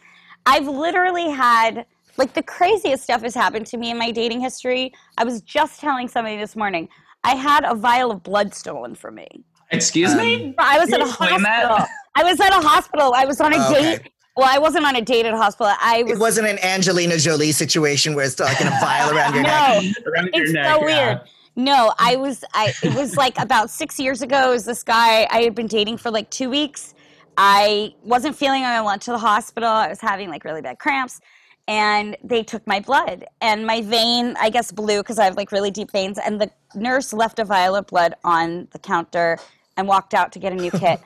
[0.46, 1.86] I've literally had."
[2.16, 4.92] Like the craziest stuff has happened to me in my dating history.
[5.18, 6.88] I was just telling somebody this morning.
[7.24, 9.26] I had a vial of blood stolen from me.
[9.70, 10.54] Excuse Um, me?
[10.58, 11.66] I was Can at a you explain that?
[11.66, 11.88] hospital.
[12.16, 13.12] I was at a hospital.
[13.14, 14.00] I was on a Oh, date.
[14.00, 14.10] okay.
[14.36, 15.72] Well, I wasn't on a date at a hospital.
[15.80, 16.12] I was.
[16.12, 19.82] It wasn't an Angelina Jolie situation where it's like in a vial around your neck.
[19.84, 21.06] no, Around your it's neck, so yeah.
[21.06, 21.20] weird.
[21.56, 22.44] No, I was.
[22.52, 22.72] I.
[22.82, 24.48] It was like about six years ago.
[24.50, 26.94] It was this guy I had been dating for like two weeks.
[27.36, 28.62] I wasn't feeling.
[28.62, 28.66] it.
[28.66, 29.68] I went to the hospital.
[29.68, 31.20] I was having like really bad cramps,
[31.66, 34.34] and they took my blood and my vein.
[34.40, 36.18] I guess blew because I have like really deep veins.
[36.18, 39.38] And the nurse left a vial of blood on the counter
[39.76, 41.00] and walked out to get a new kit.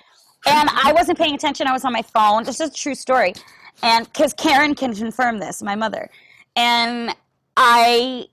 [0.46, 1.66] and I wasn't paying attention.
[1.66, 2.44] I was on my phone.
[2.44, 3.34] This is a true story,
[3.82, 6.08] and because Karen can confirm this, my mother,
[6.56, 7.14] and
[7.56, 8.26] I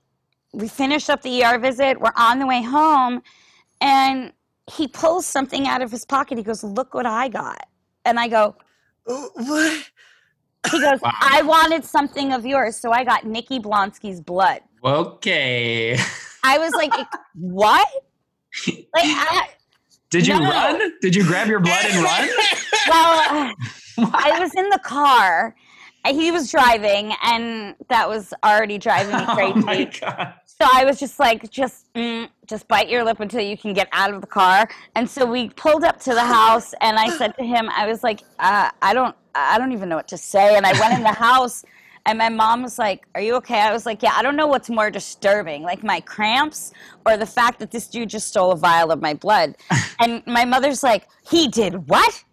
[0.52, 2.00] we finished up the ER visit.
[2.00, 3.22] We're on the way home,
[3.80, 4.32] and
[4.70, 6.38] he pulls something out of his pocket.
[6.38, 7.66] He goes, "Look what I got,"
[8.04, 8.56] and I go.
[9.08, 9.90] Oh, What?
[10.70, 11.12] He goes, Wow.
[11.20, 15.98] "I wanted something of yours, so I got Nikki Blonsky's blood." Okay.
[16.44, 16.92] I was like,
[17.34, 17.88] "What?"
[18.66, 19.48] Like, I,
[20.10, 20.48] Did you No.
[20.50, 20.92] run?
[21.00, 22.28] Did you grab your blood and run?
[22.88, 23.54] well,
[24.14, 25.54] I was in the car.
[26.06, 29.58] He was driving, and that was already driving me oh crazy.
[29.60, 30.34] my god.
[30.44, 33.88] So I was just like, just, mm, just bite your lip until you can get
[33.92, 34.68] out of the car.
[34.94, 38.04] And so we pulled up to the house, and I said to him, I was
[38.04, 40.56] like, uh, I don't, I don't even know what to say.
[40.56, 41.64] And I went in the house,
[42.06, 44.46] and my mom was like, "Are you okay?" I was like, "Yeah." I don't know
[44.46, 46.72] what's more disturbing, like my cramps
[47.04, 49.56] or the fact that this dude just stole a vial of my blood.
[49.98, 52.24] And my mother's like, "He did what?"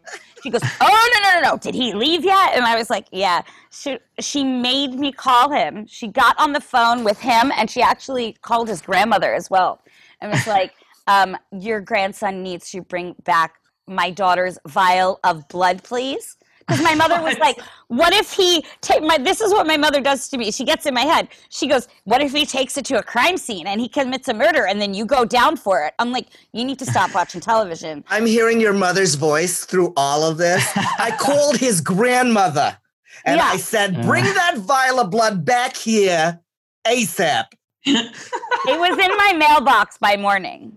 [0.44, 1.58] She goes, "Oh no no no no!
[1.58, 5.88] Did he leave yet?" And I was like, "Yeah." She she made me call him.
[5.88, 9.82] She got on the phone with him, and she actually called his grandmother as well,
[10.22, 10.74] and was like,
[11.08, 13.56] um, "Your grandson needs to bring back
[13.88, 19.04] my daughter's vial of blood, please." Because my mother was like, "What if he take
[19.04, 20.52] my?" This is what my mother does to me.
[20.52, 21.30] She gets in my head.
[21.49, 24.34] She goes, "What if he takes it to a crime scene and he commits a
[24.34, 27.41] murder, and then you go down for it?" I'm like, "You need to stop watching
[27.52, 30.65] television." I'm hearing your mother's voice through all of this.
[30.76, 32.78] I called his grandmother
[33.26, 33.45] and Yeah.
[33.45, 34.34] I said, bring mm.
[34.34, 36.39] that vial of blood back here
[36.86, 37.45] ASAP.
[37.86, 40.73] It was in my mailbox by morning.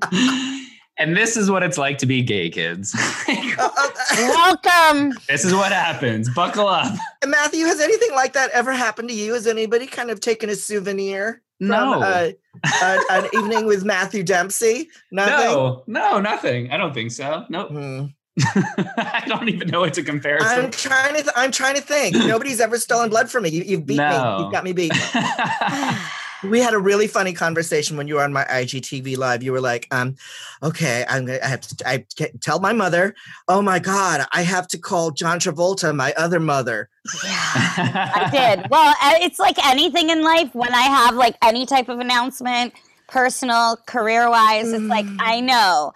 [0.98, 2.94] And this is what it's like to be gay, kids.
[2.94, 3.24] Uh,
[3.58, 3.68] uh,
[4.18, 5.12] Welcome.
[5.28, 6.28] this is what happens.
[6.34, 6.92] Buckle up.
[7.26, 9.34] Matthew, has anything like that ever happened to you?
[9.34, 12.00] Has anybody kind of taken a souvenir from No.
[12.02, 12.30] uh,
[13.10, 14.88] an evening with Matthew Dempsey?
[15.12, 15.34] Nothing.
[15.46, 16.70] No, no, nothing.
[16.70, 17.44] I don't think so.
[17.48, 17.70] Nope.
[17.70, 18.04] Hmm.
[18.98, 20.38] I don't even know what to compare.
[20.42, 21.22] I'm trying to.
[21.22, 22.14] Th- I'm trying to think.
[22.16, 23.48] Nobody's ever stolen blood from me.
[23.48, 24.36] You, you've beat No.
[24.38, 24.42] me.
[24.44, 24.92] You've got me beat.
[26.44, 29.42] We had a really funny conversation when you were on my IGTV live.
[29.42, 30.16] You were like, um,
[30.62, 31.38] "Okay, I'm gonna.
[31.42, 31.88] I have to.
[31.88, 33.14] I ca- tell my mother.
[33.48, 36.88] Oh my God, I have to call John Travolta, my other mother.
[37.24, 37.30] Yeah,
[38.14, 38.66] I did.
[38.70, 40.54] Well, uh, it's like anything in life.
[40.54, 42.74] When I have like any type of announcement,
[43.08, 45.16] personal, career wise, it's like Mm.
[45.20, 45.92] I know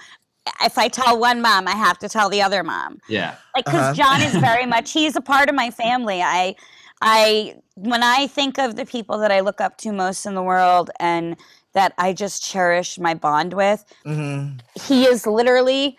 [0.65, 2.99] if I tell one mom, I have to tell the other mom.
[3.09, 3.35] yeah.
[3.55, 3.95] Like because Uh-huh.
[3.95, 6.23] John is very much he's a part of my family.
[6.23, 6.55] I,
[7.01, 10.43] I when I think of the people that I look up to most in the
[10.43, 11.37] world and
[11.73, 14.51] that I just cherish my bond with, hmm
[14.87, 15.99] he is literally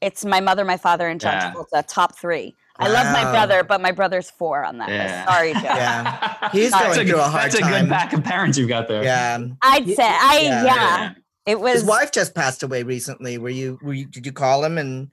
[0.00, 1.52] it's my mother, my father, and John Yeah.
[1.52, 2.54] Travolta, top three.
[2.78, 5.26] I love my brother, but my brother's four on that Yeah.
[5.26, 5.36] list.
[5.36, 5.76] Sorry, Joe.
[5.76, 6.48] Yeah.
[6.52, 8.88] He's That's going a, through a hard That's a good pack of parents you've got
[8.88, 9.02] there.
[9.04, 10.64] Yeah, I'd say I yeah.
[10.64, 11.12] yeah.
[11.44, 13.36] It was his wife just passed away recently.
[13.36, 13.78] Were you?
[13.82, 14.06] Were you?
[14.06, 15.10] Did you call him and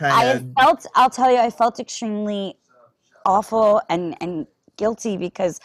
[0.00, 0.46] I kind had of?
[0.58, 2.58] felt I'll tell you, I felt extremely
[3.24, 4.46] awful and, and
[4.78, 5.60] guilty because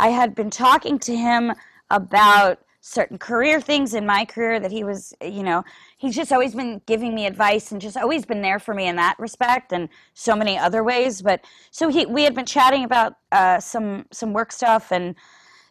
[0.00, 1.52] I had been talking to him
[1.90, 5.64] about certain career things in my career that he was, you know,
[5.98, 8.96] he's just always been giving me advice and just always been there for me in
[8.96, 11.22] that respect and so many other ways.
[11.22, 15.14] But so he we had been chatting about uh, some some work stuff and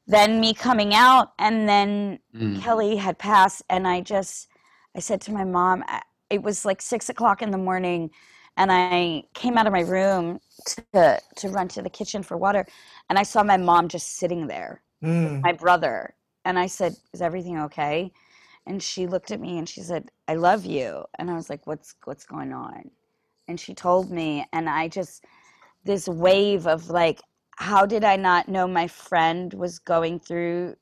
[0.07, 2.61] then me coming out and then Mm.
[2.61, 4.47] Kelly had passed, and I just,
[4.95, 5.83] I said to my mom,
[6.29, 8.11] it was like six o'clock in the morning,
[8.57, 12.65] and I came out of my room to to run to the kitchen for water,
[13.09, 15.41] and I saw my mom just sitting there, Mm.
[15.43, 18.11] my brother, and I said, "Is everything okay?"
[18.67, 21.67] and she looked at me and she said, "I love you." And I was like,
[21.67, 22.91] "What's what's going on?"
[23.47, 25.25] And she told me, and I just
[25.85, 27.21] this wave of like,
[27.57, 30.75] how did I not know my friend was going through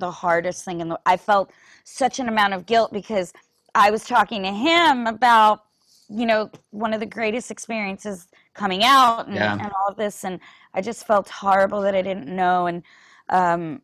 [0.00, 1.52] the hardest thing in the I felt
[1.84, 3.32] such an amount of guilt because
[3.74, 5.60] I was talking to him about
[6.08, 9.52] you know one of the greatest experiences coming out and, Yeah.
[9.52, 10.40] and all of this and
[10.74, 12.82] I just felt horrible that I didn't know and
[13.28, 13.82] um,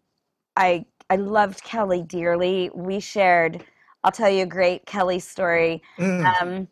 [0.57, 2.71] I I loved Kelly dearly.
[2.75, 3.65] We shared
[4.03, 5.83] I'll tell you a great Kelly story.
[5.99, 6.43] Mm.
[6.43, 6.69] Um,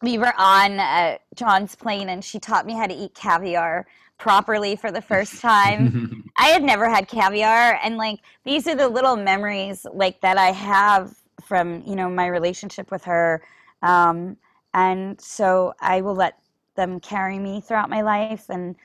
[0.00, 3.86] we were on uh, John's plane and she taught me how to eat caviar
[4.18, 6.24] properly for the first time.
[6.38, 10.50] I had never had caviar and like these are the little memories like that I
[10.52, 11.14] have
[11.44, 13.42] from, you know, my relationship with her.
[13.82, 14.36] Um,
[14.74, 16.38] and so I will let
[16.74, 18.76] them carry me throughout my life and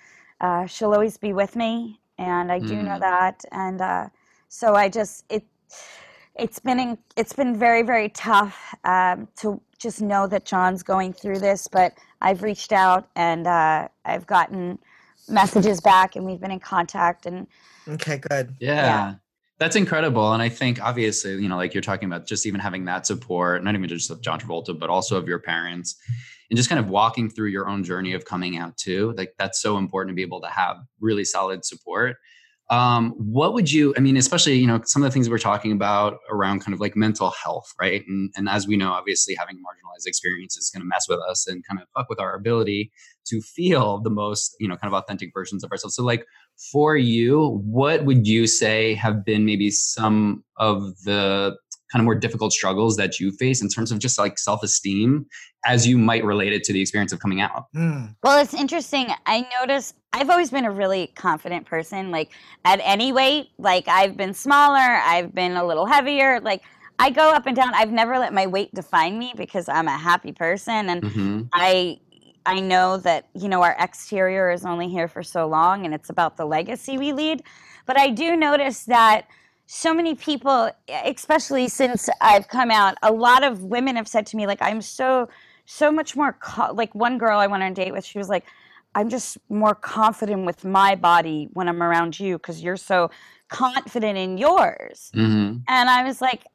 [0.41, 2.99] uh, she'll always be with me and I do know Mm.
[2.99, 4.09] that and uh,
[4.49, 5.45] so I just it
[6.35, 11.13] it's been in, it's been very very tough um, to just know that John's going
[11.13, 14.79] through this but I've reached out and uh, I've gotten
[15.29, 17.47] messages back and we've been in contact and
[17.89, 18.55] Okay, good.
[18.59, 18.85] Yeah.
[18.85, 19.15] Yeah.
[19.59, 20.33] That's incredible.
[20.33, 23.63] And I think obviously, you know, like you're talking about just even having that support,
[23.63, 25.95] not even just of John Travolta, but also of your parents
[26.49, 29.13] and just kind of walking through your own journey of coming out too.
[29.17, 32.17] Like that's so important to be able to have really solid support.
[32.69, 35.71] Um, what would you, I mean, especially, you know, some of the things we're talking
[35.71, 38.03] about around kind of like mental health, right?
[38.07, 41.47] And, and as we know, obviously having marginalized experience is going to mess with us
[41.47, 42.91] and kind of fuck with our ability
[43.27, 45.95] to feel the most, you know, kind of authentic versions of ourselves.
[45.95, 46.25] So like
[46.71, 51.55] for you, what would you say have been maybe some of the
[51.91, 55.25] kind of more difficult struggles that you face in terms of just like self-esteem
[55.65, 57.65] as you might relate it to the experience of coming out?
[57.75, 58.15] Mm.
[58.23, 59.07] Well, it's interesting.
[59.25, 62.11] I notice I've always been a really confident person.
[62.11, 62.31] Like
[62.65, 66.39] at any weight, like I've been smaller, I've been a little heavier.
[66.39, 66.63] Like
[66.99, 67.73] I go up and down.
[67.73, 71.41] I've never let my weight define me because I'm a happy person and Mm-hmm.
[71.53, 71.99] I
[72.47, 76.09] I know that, you know, our exterior is only here for so long and it's
[76.09, 77.43] about the legacy we lead.
[77.85, 79.27] But I do notice that
[79.67, 80.71] so many people,
[81.05, 84.81] especially since I've come out, a lot of women have said to me, like, I'm
[84.81, 85.27] so,
[85.65, 88.29] so much more, co- like, one girl I went on a date with, she was
[88.29, 88.45] like,
[88.95, 93.11] I'm just more confident with my body when I'm around you because you're so
[93.49, 95.11] confident in yours.
[95.13, 95.59] Mm-hmm.
[95.67, 96.45] And I was like,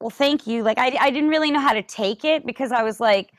[0.00, 0.62] well, thank you.
[0.62, 3.32] Like, I, I didn't really know how to take it because I was like,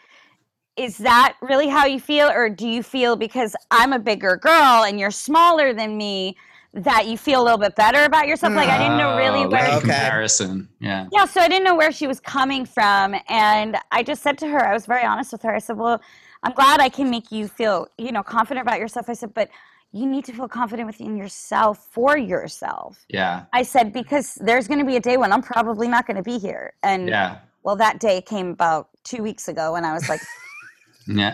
[0.75, 2.27] is that really how you feel?
[2.27, 6.35] Or do you feel because I'm a bigger girl and you're smaller than me
[6.73, 8.53] that you feel a little bit better about yourself?
[8.53, 9.67] Like, I didn't know really Oh, where.
[9.67, 9.79] Okay.
[9.79, 10.69] comparison.
[10.79, 11.07] Yeah.
[11.11, 13.15] Yeah, so I didn't know where she was coming from.
[13.27, 15.53] And I just said to her, I was very honest with her.
[15.53, 16.01] I said, Well,
[16.43, 19.09] I'm glad I can make you feel, you know, confident about yourself.
[19.09, 19.49] I said, but
[19.91, 23.05] you need to feel confident within yourself for yourself.
[23.09, 23.43] Yeah.
[23.53, 26.23] I said, because there's going to be a day when I'm probably not going to
[26.23, 26.73] be here.
[26.81, 27.39] And Yeah.
[27.63, 30.21] well, that day came about two weeks ago, and I was like,
[31.07, 31.33] Yeah.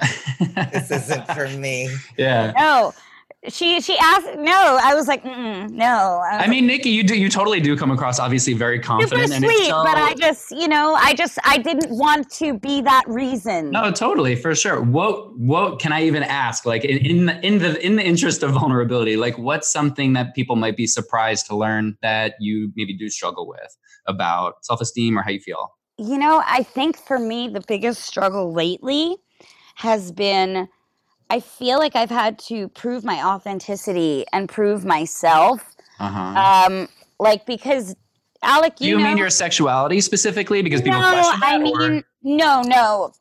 [0.73, 1.89] This isn't for me.
[2.17, 2.52] yeah.
[2.58, 2.93] no.
[3.50, 4.80] She she asked no.
[4.82, 5.86] I was like, Mm-mm, no.
[5.86, 9.21] I, was I mean, Nikki, you do you totally do come across obviously very confident
[9.21, 12.32] super and it's sweet, so, but I just you know I just I didn't want
[12.32, 13.69] to be that reason.
[13.69, 14.82] No, totally, for sure.
[14.82, 16.65] What what can I even ask?
[16.65, 20.34] Like in, in the in the in the interest of vulnerability, like what's something that
[20.34, 25.21] people might be surprised to learn that you maybe do struggle with about self-esteem or
[25.21, 25.76] how you feel?
[26.00, 29.15] You know, I think for me the biggest struggle lately
[29.76, 30.67] has been
[31.29, 35.75] I feel like I've had to prove my authenticity and prove myself.
[35.99, 36.65] Uh-huh.
[36.67, 36.87] Um,
[37.19, 37.95] like because
[38.43, 41.43] Alec, you, you know, mean your sexuality specifically because people question that?
[41.43, 43.13] I or- mean, no, no.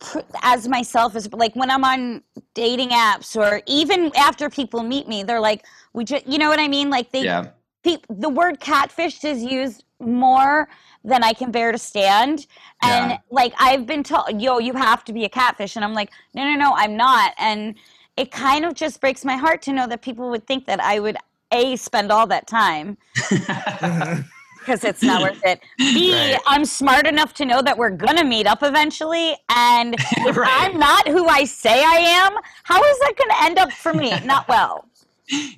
[0.42, 2.22] As myself, as like when I'm on
[2.54, 5.64] dating apps, or even after people meet me, they're like,
[5.94, 6.90] "We just," you know what I mean?
[6.90, 7.48] Like they, yeah.
[7.82, 10.68] peop the word catfish is used more
[11.04, 12.46] than I can bear to stand,
[12.82, 13.18] and Yeah.
[13.30, 16.44] like I've been told, "Yo, you have to be a catfish," and I'm like, "No,
[16.44, 17.74] no, no, I'm not," and
[18.16, 20.98] it kind of just breaks my heart to know that people would think that I
[21.00, 21.16] would
[21.52, 22.96] a spend all that time
[23.30, 25.60] because it's not worth it.
[25.78, 26.38] B, Right.
[26.48, 30.50] am smart enough to know that we're gonna meet up eventually, and if Right.
[30.50, 32.32] I'm not who I say I am,
[32.64, 34.18] how is that gonna end up for me?
[34.24, 34.88] Not well.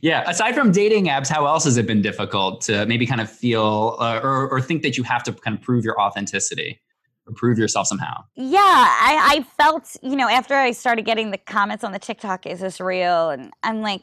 [0.02, 0.28] yeah.
[0.28, 3.96] Aside from dating apps, how else has it been difficult to maybe kind of feel
[3.98, 6.80] uh, or, or think that you have to kind of prove your authenticity
[7.28, 8.24] or prove yourself somehow?
[8.34, 12.46] Yeah, I, I felt, you know, after I started getting the comments on the TikTok,
[12.46, 13.30] is this real?
[13.30, 14.02] And I'm like,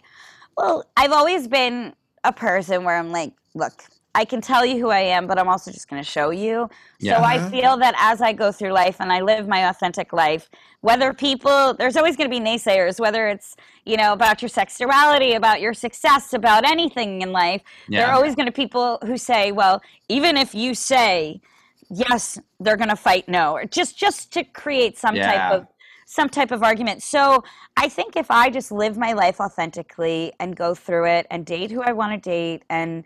[0.55, 3.83] well, I've always been a person where I'm like, look,
[4.13, 6.69] I can tell you who I am, but I'm also just going to show you.
[6.99, 7.17] Yeah.
[7.17, 10.49] So I feel that as I go through life and I live my authentic life,
[10.79, 15.33] whether people, there's always going to be naysayers, whether it's, you know, about your sexuality,
[15.33, 17.61] about your success, about anything in life.
[17.89, 21.41] There are always going to be people who say, well, even if you say
[21.89, 25.49] yes, they're going to fight no, or just just to create some Yeah.
[25.49, 25.67] type of
[26.07, 27.01] some type of argument.
[27.03, 27.43] So
[27.77, 31.71] I think if I just live my life authentically and go through it and date
[31.71, 33.03] who I want to date and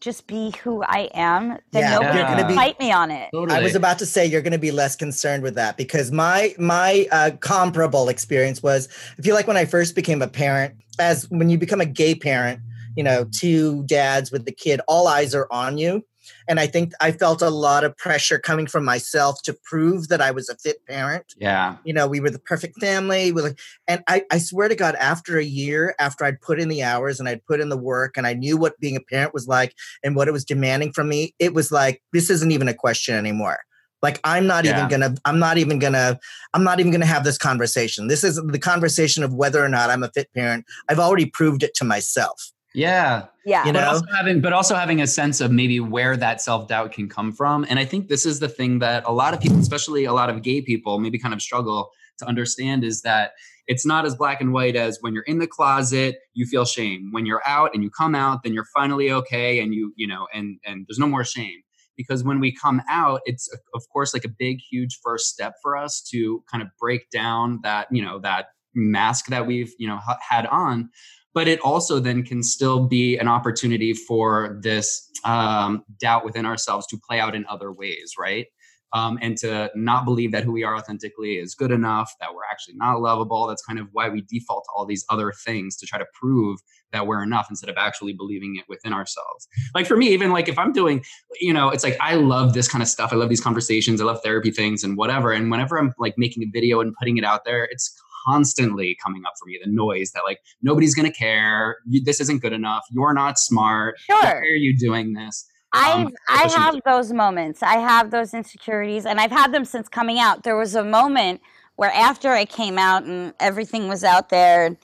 [0.00, 3.30] just be who I am, then Yeah, nobody you're can gonna fight me on it.
[3.32, 3.58] Totally.
[3.58, 6.54] I was about to say you're going to be less concerned with that because my
[6.58, 8.88] my uh, comparable experience was
[9.18, 12.14] I feel like when I first became a parent, as when you become a gay
[12.14, 12.60] parent,
[12.96, 16.04] you know, two dads with the kid, all eyes are on you,
[16.48, 20.20] and I think I felt a lot of pressure coming from myself to prove that
[20.20, 21.34] I was a fit parent.
[21.38, 21.76] yeah.
[21.84, 23.30] You know, we were the perfect family.
[23.30, 26.68] We like, and I, I swear to God, after a year, after I'd put in
[26.68, 29.34] the hours and I'd put in the work and I knew what being a parent
[29.34, 32.68] was like and what it was demanding from me, it was like, this isn't even
[32.68, 33.58] a question anymore.
[34.00, 34.76] Like I'm not Yeah.
[34.76, 36.18] even gonna, I'm not even gonna,
[36.54, 38.06] I'm not even gonna have this conversation.
[38.08, 40.64] This is the conversation of whether or not I'm a fit parent.
[40.88, 42.52] I've already proved it to myself.
[42.74, 43.26] Yeah.
[43.44, 43.64] Yeah.
[43.66, 47.08] You but also having but also having a sense of maybe where that self-doubt can
[47.08, 47.66] come from.
[47.68, 50.30] And i think this is the thing that a lot of people especially a lot
[50.30, 53.32] of gay people maybe kind of struggle to understand is that
[53.66, 57.08] it's not as black and white as when you're in the closet you feel shame.
[57.12, 60.26] When you're out and you come out then you're finally okay and you you know
[60.34, 61.62] and and there's no more shame.
[61.96, 65.76] Because when we come out it's of course like a big huge first step for
[65.76, 69.96] us to kind of break down that you know that mask that we've you know
[69.96, 70.90] ha- had on
[71.34, 76.86] but it also then can still be an opportunity for this um, doubt within ourselves
[76.86, 78.46] to play out in other ways right?
[78.94, 82.44] Um, and to not believe that who we are authentically is good enough that we're
[82.50, 85.86] actually not lovable that's kind of why we default to all these other things to
[85.86, 86.58] try to prove
[86.92, 89.46] that we're enough instead of actually believing it within ourselves.
[89.74, 91.04] Like for me even like if i'm doing
[91.40, 94.04] you know it's like i love this kind of stuff i love these conversations i
[94.04, 97.24] love therapy things and whatever and whenever i'm like making a video and putting it
[97.24, 101.76] out there it's constantly coming up for me the noise that like nobody's gonna care
[101.86, 104.40] you, this isn't good enough you're not smart why Sure.
[104.40, 107.62] are you doing this I Um, I have those moments.
[107.62, 110.42] I have those insecurities, and I've had them since coming out.
[110.42, 111.42] There was a moment
[111.76, 114.76] where after I came out and everything was out there,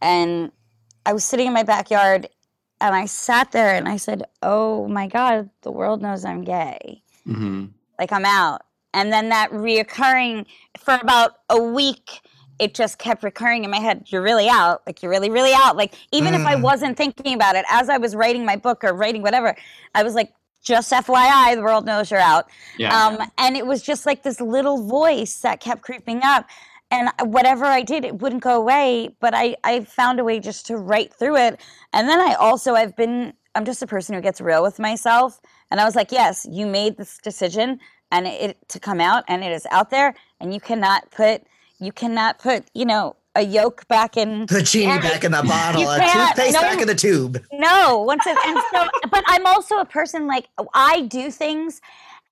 [0.00, 0.50] and
[1.04, 2.26] I was sitting in my backyard,
[2.80, 7.02] and I sat there and I said, "Oh my God, the world knows I'm gay.
[7.24, 7.66] hmm
[7.98, 8.62] Like I'm out."
[8.94, 10.46] And then that reoccurring
[10.78, 12.20] for about a week.
[12.60, 14.04] It just kept recurring in my head.
[14.08, 14.82] You're really out.
[14.86, 15.76] Like you're really, really out.
[15.76, 16.62] Like even if I Mm.
[16.62, 19.56] wasn't thinking about it as I was writing my book or writing whatever,
[19.94, 22.50] I was like, just FYI, the world knows you're out.
[22.76, 26.46] yeah Um, and it was just like this little voice that kept creeping up.
[26.92, 29.10] And whatever I did, it wouldn't go away.
[29.20, 31.60] But I, I found a way just to write through it.
[31.94, 35.40] And then I also, I've been, I'm just a person who gets real with myself.
[35.70, 37.80] And I was like, yes, you made this decision
[38.12, 40.14] and it to come out and it is out there.
[40.40, 41.44] And you cannot put,
[41.80, 45.00] you cannot put, you know, a yolk back in The genie Yeah.
[45.00, 46.60] back in the bottle, a toothpaste no.
[46.60, 47.42] back in the tube.
[47.52, 51.80] no, once it, and so, but I'm also a person like I do things,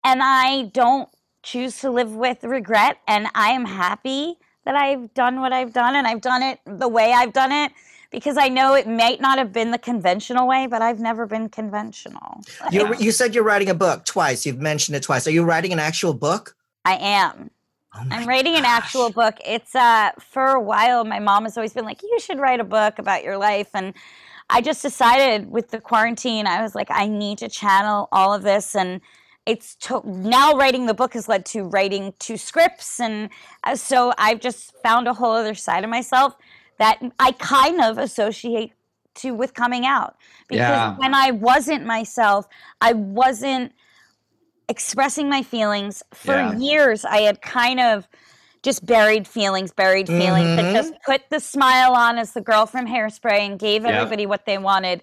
[0.05, 1.09] and I don't
[1.43, 5.95] choose to live with regret, and I am happy that I've done what I've done,
[5.95, 7.73] and I've done it the way I've done it
[8.11, 11.49] because I know it might not have been the conventional way, but I've never been
[11.49, 12.43] conventional.
[12.71, 14.47] You're, you said you're writing a book twice.
[14.47, 15.27] You've mentioned it twice.
[15.27, 16.57] Are you writing an actual book?
[16.85, 17.51] I am.
[18.01, 19.37] Oh I'm writing an actual book.
[19.45, 22.65] It's uh for a while my mom has always been like you should write a
[22.65, 23.95] book about your life and
[24.51, 28.43] I just decided with the quarantine I was like I need to channel all of
[28.43, 29.01] this and
[29.47, 33.31] it's to- now writing the book has led to writing two scripts and
[33.65, 36.37] uh, so I've just found a whole other side of myself
[36.79, 38.73] that I kind of associate
[39.17, 40.17] to with coming out
[40.49, 40.97] because Yeah.
[40.97, 42.47] when I wasn't myself
[42.81, 43.73] I wasn't
[44.69, 46.03] expressing my feelings.
[46.13, 46.57] For Yeah.
[46.57, 48.09] years i had kind of
[48.63, 51.13] just buried feelings buried feelings and just mm-hmm.
[51.13, 55.03] put the smile on as the girl from hairspray and gave everybody what they wanted.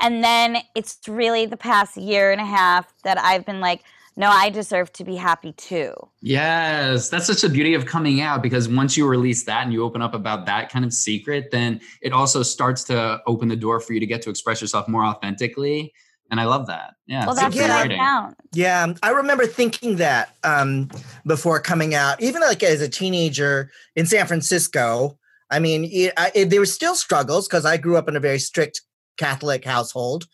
[0.00, 3.82] And then it's really the past year and a half that i've been like
[4.16, 5.94] no i deserve to be happy too.
[6.20, 9.84] Yes, that's such the beauty of coming out because once you release that and you
[9.84, 13.78] open up about that kind of secret, then it also starts to open the door
[13.78, 15.92] for you to get to express yourself more authentically.
[16.30, 16.94] And I love that.
[17.06, 17.24] Yeah.
[17.24, 18.34] well it's that's good what i writing.
[18.52, 20.88] Yeah, I remember thinking that um,
[21.24, 25.18] before coming out, even like as a teenager in San Francisco.
[25.48, 28.20] I mean, it, I, it, there were still struggles because I grew up in a
[28.20, 28.82] very strict
[29.16, 30.26] Catholic household.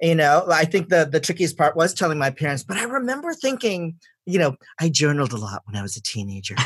[0.00, 3.32] You know, I think the the trickiest part was telling my parents, but I remember
[3.32, 6.56] thinking, you know, I journaled a lot when I was a teenager.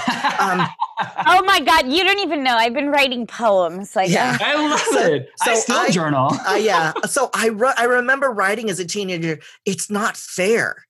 [0.40, 0.66] Um,
[1.26, 4.36] oh my god you don't even know i've been writing poems like Yeah.
[4.40, 5.28] I love So- it.
[5.42, 6.30] I so still I- journal.
[6.46, 9.38] uh, yeah, so I ru- I remember writing as a teenager.
[9.64, 10.84] It's not fair.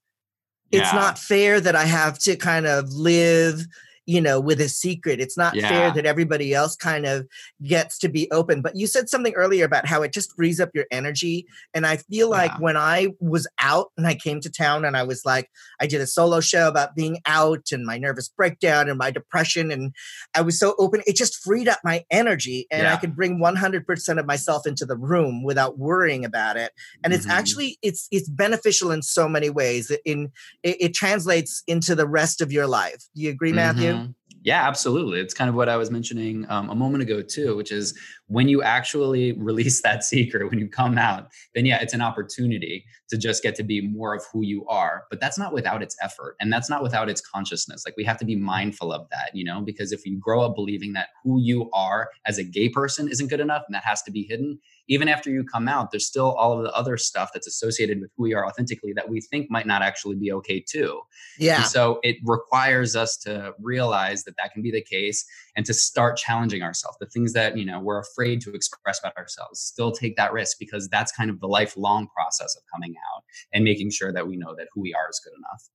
[0.70, 0.98] It's Yeah.
[0.98, 3.66] not fair that I have to kind of live
[4.09, 5.20] you know, with his secret.
[5.20, 5.68] It's not Yeah.
[5.68, 7.26] fair that everybody else kind of
[7.62, 8.62] gets to be open.
[8.62, 11.46] But you said something earlier about how it just frees up your energy.
[11.74, 12.59] And I feel like Yeah.
[12.61, 16.00] when I was out and I came to town and I was like, I did
[16.00, 19.70] a solo show about being out and my nervous breakdown and my depression.
[19.70, 19.94] And
[20.34, 22.66] I was so open, it just freed up my energy.
[22.70, 26.72] And I could bring 100% of myself into the room without worrying about it.
[27.04, 27.30] And it's Mhm.
[27.38, 29.90] actually, it's, it's beneficial in so many ways.
[29.90, 30.32] It- In,
[30.62, 33.02] it, it translates into the rest of your life.
[33.14, 33.92] Do you agree, Matthew?
[33.92, 33.97] Mhm.
[34.43, 35.20] Yeah, absolutely.
[35.20, 38.48] It's kind of what I was mentioning um, a moment ago too, which is when
[38.48, 43.18] you actually release that secret, when you come out, then yeah, it's an opportunity to
[43.18, 45.04] just get to be more of who you are.
[45.10, 47.82] But that's not without its effort, and that's not without its consciousness.
[47.84, 50.54] Like we have to be mindful of that, you know, because if you grow up
[50.54, 54.02] believing that who you are as a gay person isn't good enough and that has
[54.02, 54.58] to be hidden,
[54.88, 58.10] even after you come out, there's still all of the other stuff that's associated with
[58.16, 61.00] who we are authentically that we think might not actually be okay too.
[61.38, 61.58] Yeah.
[61.58, 65.24] And so it requires us to realize that that can be the case
[65.56, 66.96] and to start challenging ourselves.
[67.00, 70.58] The things that, you know, we're afraid to express about ourselves, still take that risk
[70.58, 74.36] because that's kind of the lifelong process of coming out and making sure that we
[74.36, 75.68] know that who we are is good enough.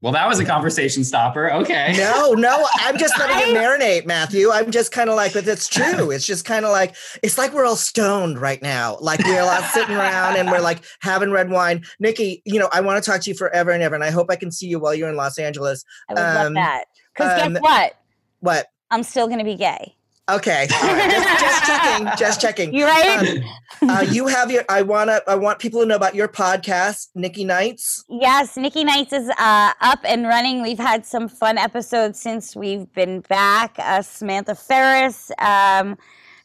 [0.00, 1.52] Well, that was a conversation stopper.
[1.52, 1.94] Okay.
[1.96, 4.50] No, no, I'm just letting it marinate, Matthew.
[4.50, 6.10] I'm just kind of like, but it's true.
[6.10, 8.96] It's just kind of like, it's like we're all stoned right now.
[9.00, 11.84] Like we're all sitting around and we're like having red wine.
[12.00, 13.94] Nikki, you know, I want to talk to you forever and ever.
[13.94, 15.84] And I hope I can see you while you're in Los Angeles.
[16.08, 16.84] I would Um, love that.
[17.14, 17.92] Because um, guess what?
[18.40, 18.66] What?
[18.90, 19.94] I'm still going to be gay.
[20.30, 20.66] Okay.
[20.70, 21.10] Right.
[21.10, 22.06] Just, just checking.
[22.16, 22.74] Just checking.
[22.74, 23.42] You right?
[23.82, 26.28] Um, uh, you have your, I want to, I want people to know about your
[26.28, 28.04] podcast, Nikki Nights.
[28.08, 30.62] Yes, Nikki Nights is uh, up and running.
[30.62, 33.74] We've had some fun episodes since we've been back.
[33.78, 35.98] Uh, Samantha Ferris, um,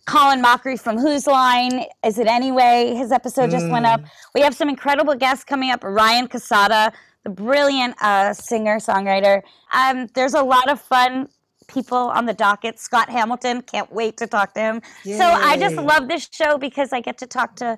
[0.08, 2.94] Colin Mochrie from Whose Line Is It Anyway?
[2.96, 4.02] His episode just went up.
[4.34, 5.84] We have some incredible guests coming up.
[5.84, 9.42] Ryan Cassata, the brilliant uh, singer songwriter.
[9.72, 11.28] Um, there's a lot of fun
[11.68, 12.80] people on the docket.
[12.80, 14.82] Scott Hamilton, can't wait to talk to him.
[15.04, 17.78] So I just love this show because I get to talk to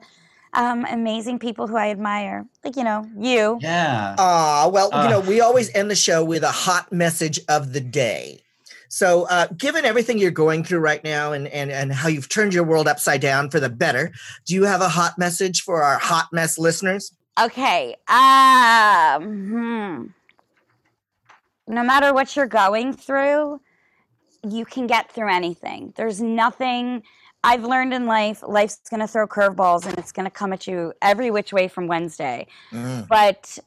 [0.53, 3.59] um, amazing people who I admire, like you know you.
[3.61, 4.15] Yeah.
[4.17, 5.09] Ah, well, you Uh.
[5.09, 8.41] know, we always end the show with a hot message of the day.
[8.91, 12.55] So, uh, given everything you're going through right now and, and, and how you've turned
[12.55, 14.11] your world upside down for the better,
[14.47, 17.11] do you have a hot message for our hot mess listeners?
[17.39, 17.95] Okay.
[18.07, 20.05] Um, hmm.
[21.67, 23.61] No matter what you're going through,
[24.43, 25.93] you can get through anything.
[25.95, 27.03] There's nothing
[27.43, 28.43] I've learned in life.
[28.45, 31.67] Life's going to throw curveballs and it's going to come at you every which way
[31.67, 32.47] from Wednesday.
[32.71, 33.07] Mm.
[33.07, 33.57] But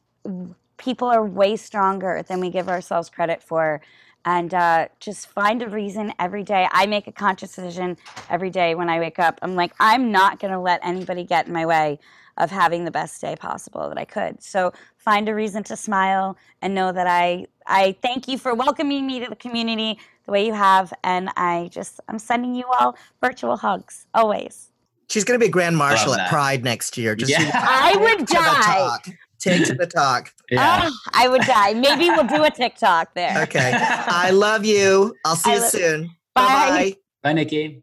[0.76, 3.80] people are way stronger than we give ourselves credit for.
[4.24, 6.68] And uh, just find a reason every day.
[6.70, 7.96] I make a conscious decision
[8.30, 9.38] every day when I wake up.
[9.42, 11.98] I'm like, I'm not going to let anybody get in my way
[12.38, 14.42] of having the best day possible that I could.
[14.42, 19.06] So find a reason to smile and know that I I thank you for welcoming
[19.06, 22.96] me to the community the way you have, and I just I'm sending you all
[23.20, 24.68] virtual hugs always.
[25.10, 26.30] She's going to be a grand marshal at.
[26.30, 27.14] Pride next year.
[27.14, 27.50] Just Yeah.
[27.54, 28.62] I would take to the die.
[28.78, 29.08] talk.
[29.38, 30.32] Take to the talk.
[30.50, 30.60] Yeah.
[30.84, 31.72] Ah, I would die.
[31.74, 33.42] Maybe we'll do a TikTok there.
[33.44, 33.72] Okay.
[33.74, 35.14] I love you.
[35.24, 36.10] I'll see I you love- soon.
[36.34, 36.42] Bye.
[36.44, 36.96] Bye.
[37.22, 37.82] Bye, Nikki.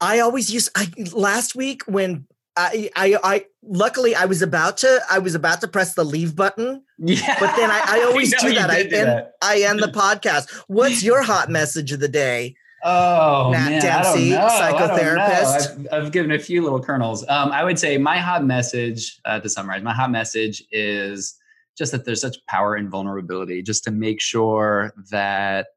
[0.00, 2.26] I always use I last week when
[2.56, 6.34] I, I I luckily I was about to I was about to press the leave
[6.34, 7.38] button Yeah.
[7.38, 8.70] But then I, I always know do that.
[8.70, 9.32] I end, that.
[9.42, 10.50] I end the podcast.
[10.66, 12.56] What's your hot message of the day?
[12.84, 14.54] Oh, Matt man, Dempsey, I don't know.
[14.54, 14.94] I don't know.
[14.94, 15.92] psychotherapist.
[15.92, 17.26] I've, I've given a few little kernels.
[17.28, 21.34] Um, I would say my hot message, uh, to summarize, my hot message is
[21.76, 25.68] just that there's such power in vulnerability, just to make sure that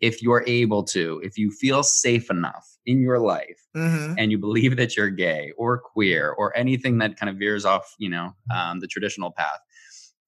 [0.00, 4.38] if you're able to, if you feel safe enough in your life hmm and you
[4.38, 8.34] believe that you're gay or queer or anything that kind of veers off, you know,
[8.54, 9.60] um, the traditional path,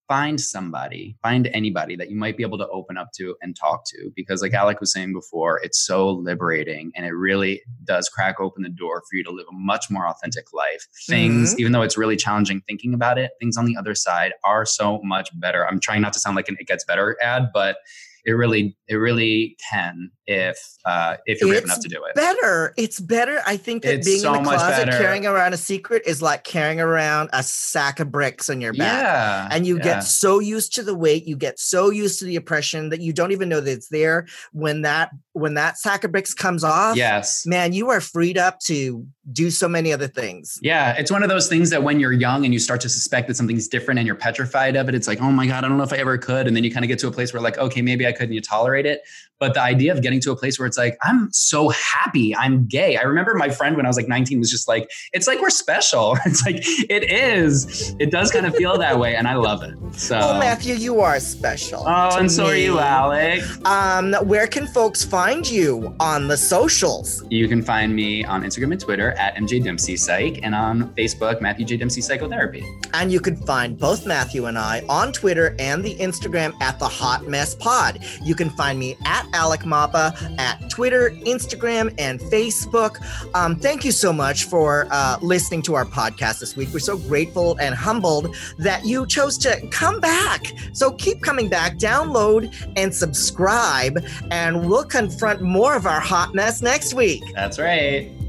[0.08, 3.84] find somebody, find anybody that you might be able to open up to and talk
[3.86, 4.12] to.
[4.14, 8.62] Because, like Alec was saying before, it's so liberating and it really does crack open
[8.62, 10.86] the door for you to live a much more authentic life.
[11.08, 14.66] Things, even though it's really challenging thinking about it, things on the other side are
[14.66, 15.66] so much better.
[15.66, 17.78] I'm trying not to sound like an it gets better ad, but
[18.24, 22.14] it really, it really can if uh, if you're brave enough to do it.
[22.14, 22.72] Better.
[22.76, 23.40] It's better.
[23.46, 24.98] I think that It's being so in the closet better.
[24.98, 29.02] carrying around a secret is like carrying around a sack of bricks on your back.
[29.02, 29.82] Yeah, And you yeah.
[29.82, 33.12] get so used to the weight, you get so used to the oppression that you
[33.12, 34.26] don't even know that it's there.
[34.52, 37.44] When that when that sack of bricks comes off, yes.
[37.46, 40.58] man, you are freed up to do so many other things.
[40.62, 43.28] Yeah, it's one of those things that when you're young and you start to suspect
[43.28, 45.78] that something's different and you're petrified of it, it's like, oh my God, I don't
[45.78, 46.46] know if I ever could.
[46.46, 48.24] And then you kind of get to a place where, like, okay, maybe I could
[48.24, 49.02] and you tolerate it.
[49.42, 52.64] But the idea of getting to a place where it's like, I'm so happy I'm
[52.66, 52.96] gay.
[52.96, 55.50] I remember my friend when I was like 19 was just like, it's like we're
[55.50, 56.16] special.
[56.26, 56.58] It's like,
[56.88, 57.96] it is.
[57.98, 59.16] It does kind of feel that way.
[59.16, 59.74] And I love it.
[59.94, 61.82] So, well, Matthew, you are special.
[61.84, 63.42] Oh, and so are you, Alec.
[63.66, 67.24] Um, where can folks find you on the socials?
[67.28, 71.40] You can find me on Instagram and Twitter at MJ Dempsey Psych and on Facebook,
[71.40, 71.76] Matthew J.
[71.78, 72.64] Dempsey Psychotherapy.
[72.94, 76.88] And you can find both Matthew and I on Twitter and the Instagram at the
[76.88, 78.01] Hot Mess Pod.
[78.22, 82.98] You can find me at Alec Mapa at Twitter, Instagram, and Facebook.
[83.34, 86.68] Um, thank you so much for uh, listening to our podcast this week.
[86.72, 90.52] We're so grateful and humbled that you chose to come back.
[90.72, 96.62] So keep coming back, download and subscribe, and we'll confront more of our hot mess
[96.62, 97.22] next week.
[97.34, 98.21] That's right.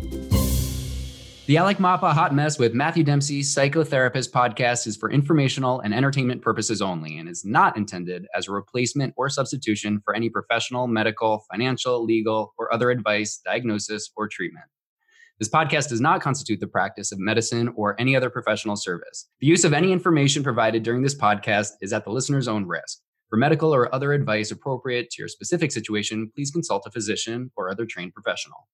[1.45, 6.41] The Alec Mapa Hot Mess with Matthew Dempsey Psychotherapist podcast is for informational and entertainment
[6.41, 11.43] purposes only and is not intended as a replacement or substitution for any professional, medical,
[11.51, 14.63] financial, legal, or other advice, diagnosis, or treatment.
[15.37, 19.27] This podcast does not constitute the practice of medicine or any other professional service.
[19.41, 22.99] The use of any information provided during this podcast is at the listener's own risk.
[23.29, 27.69] For medical or other advice appropriate to your specific situation, please consult a physician or
[27.69, 28.69] other trained professional.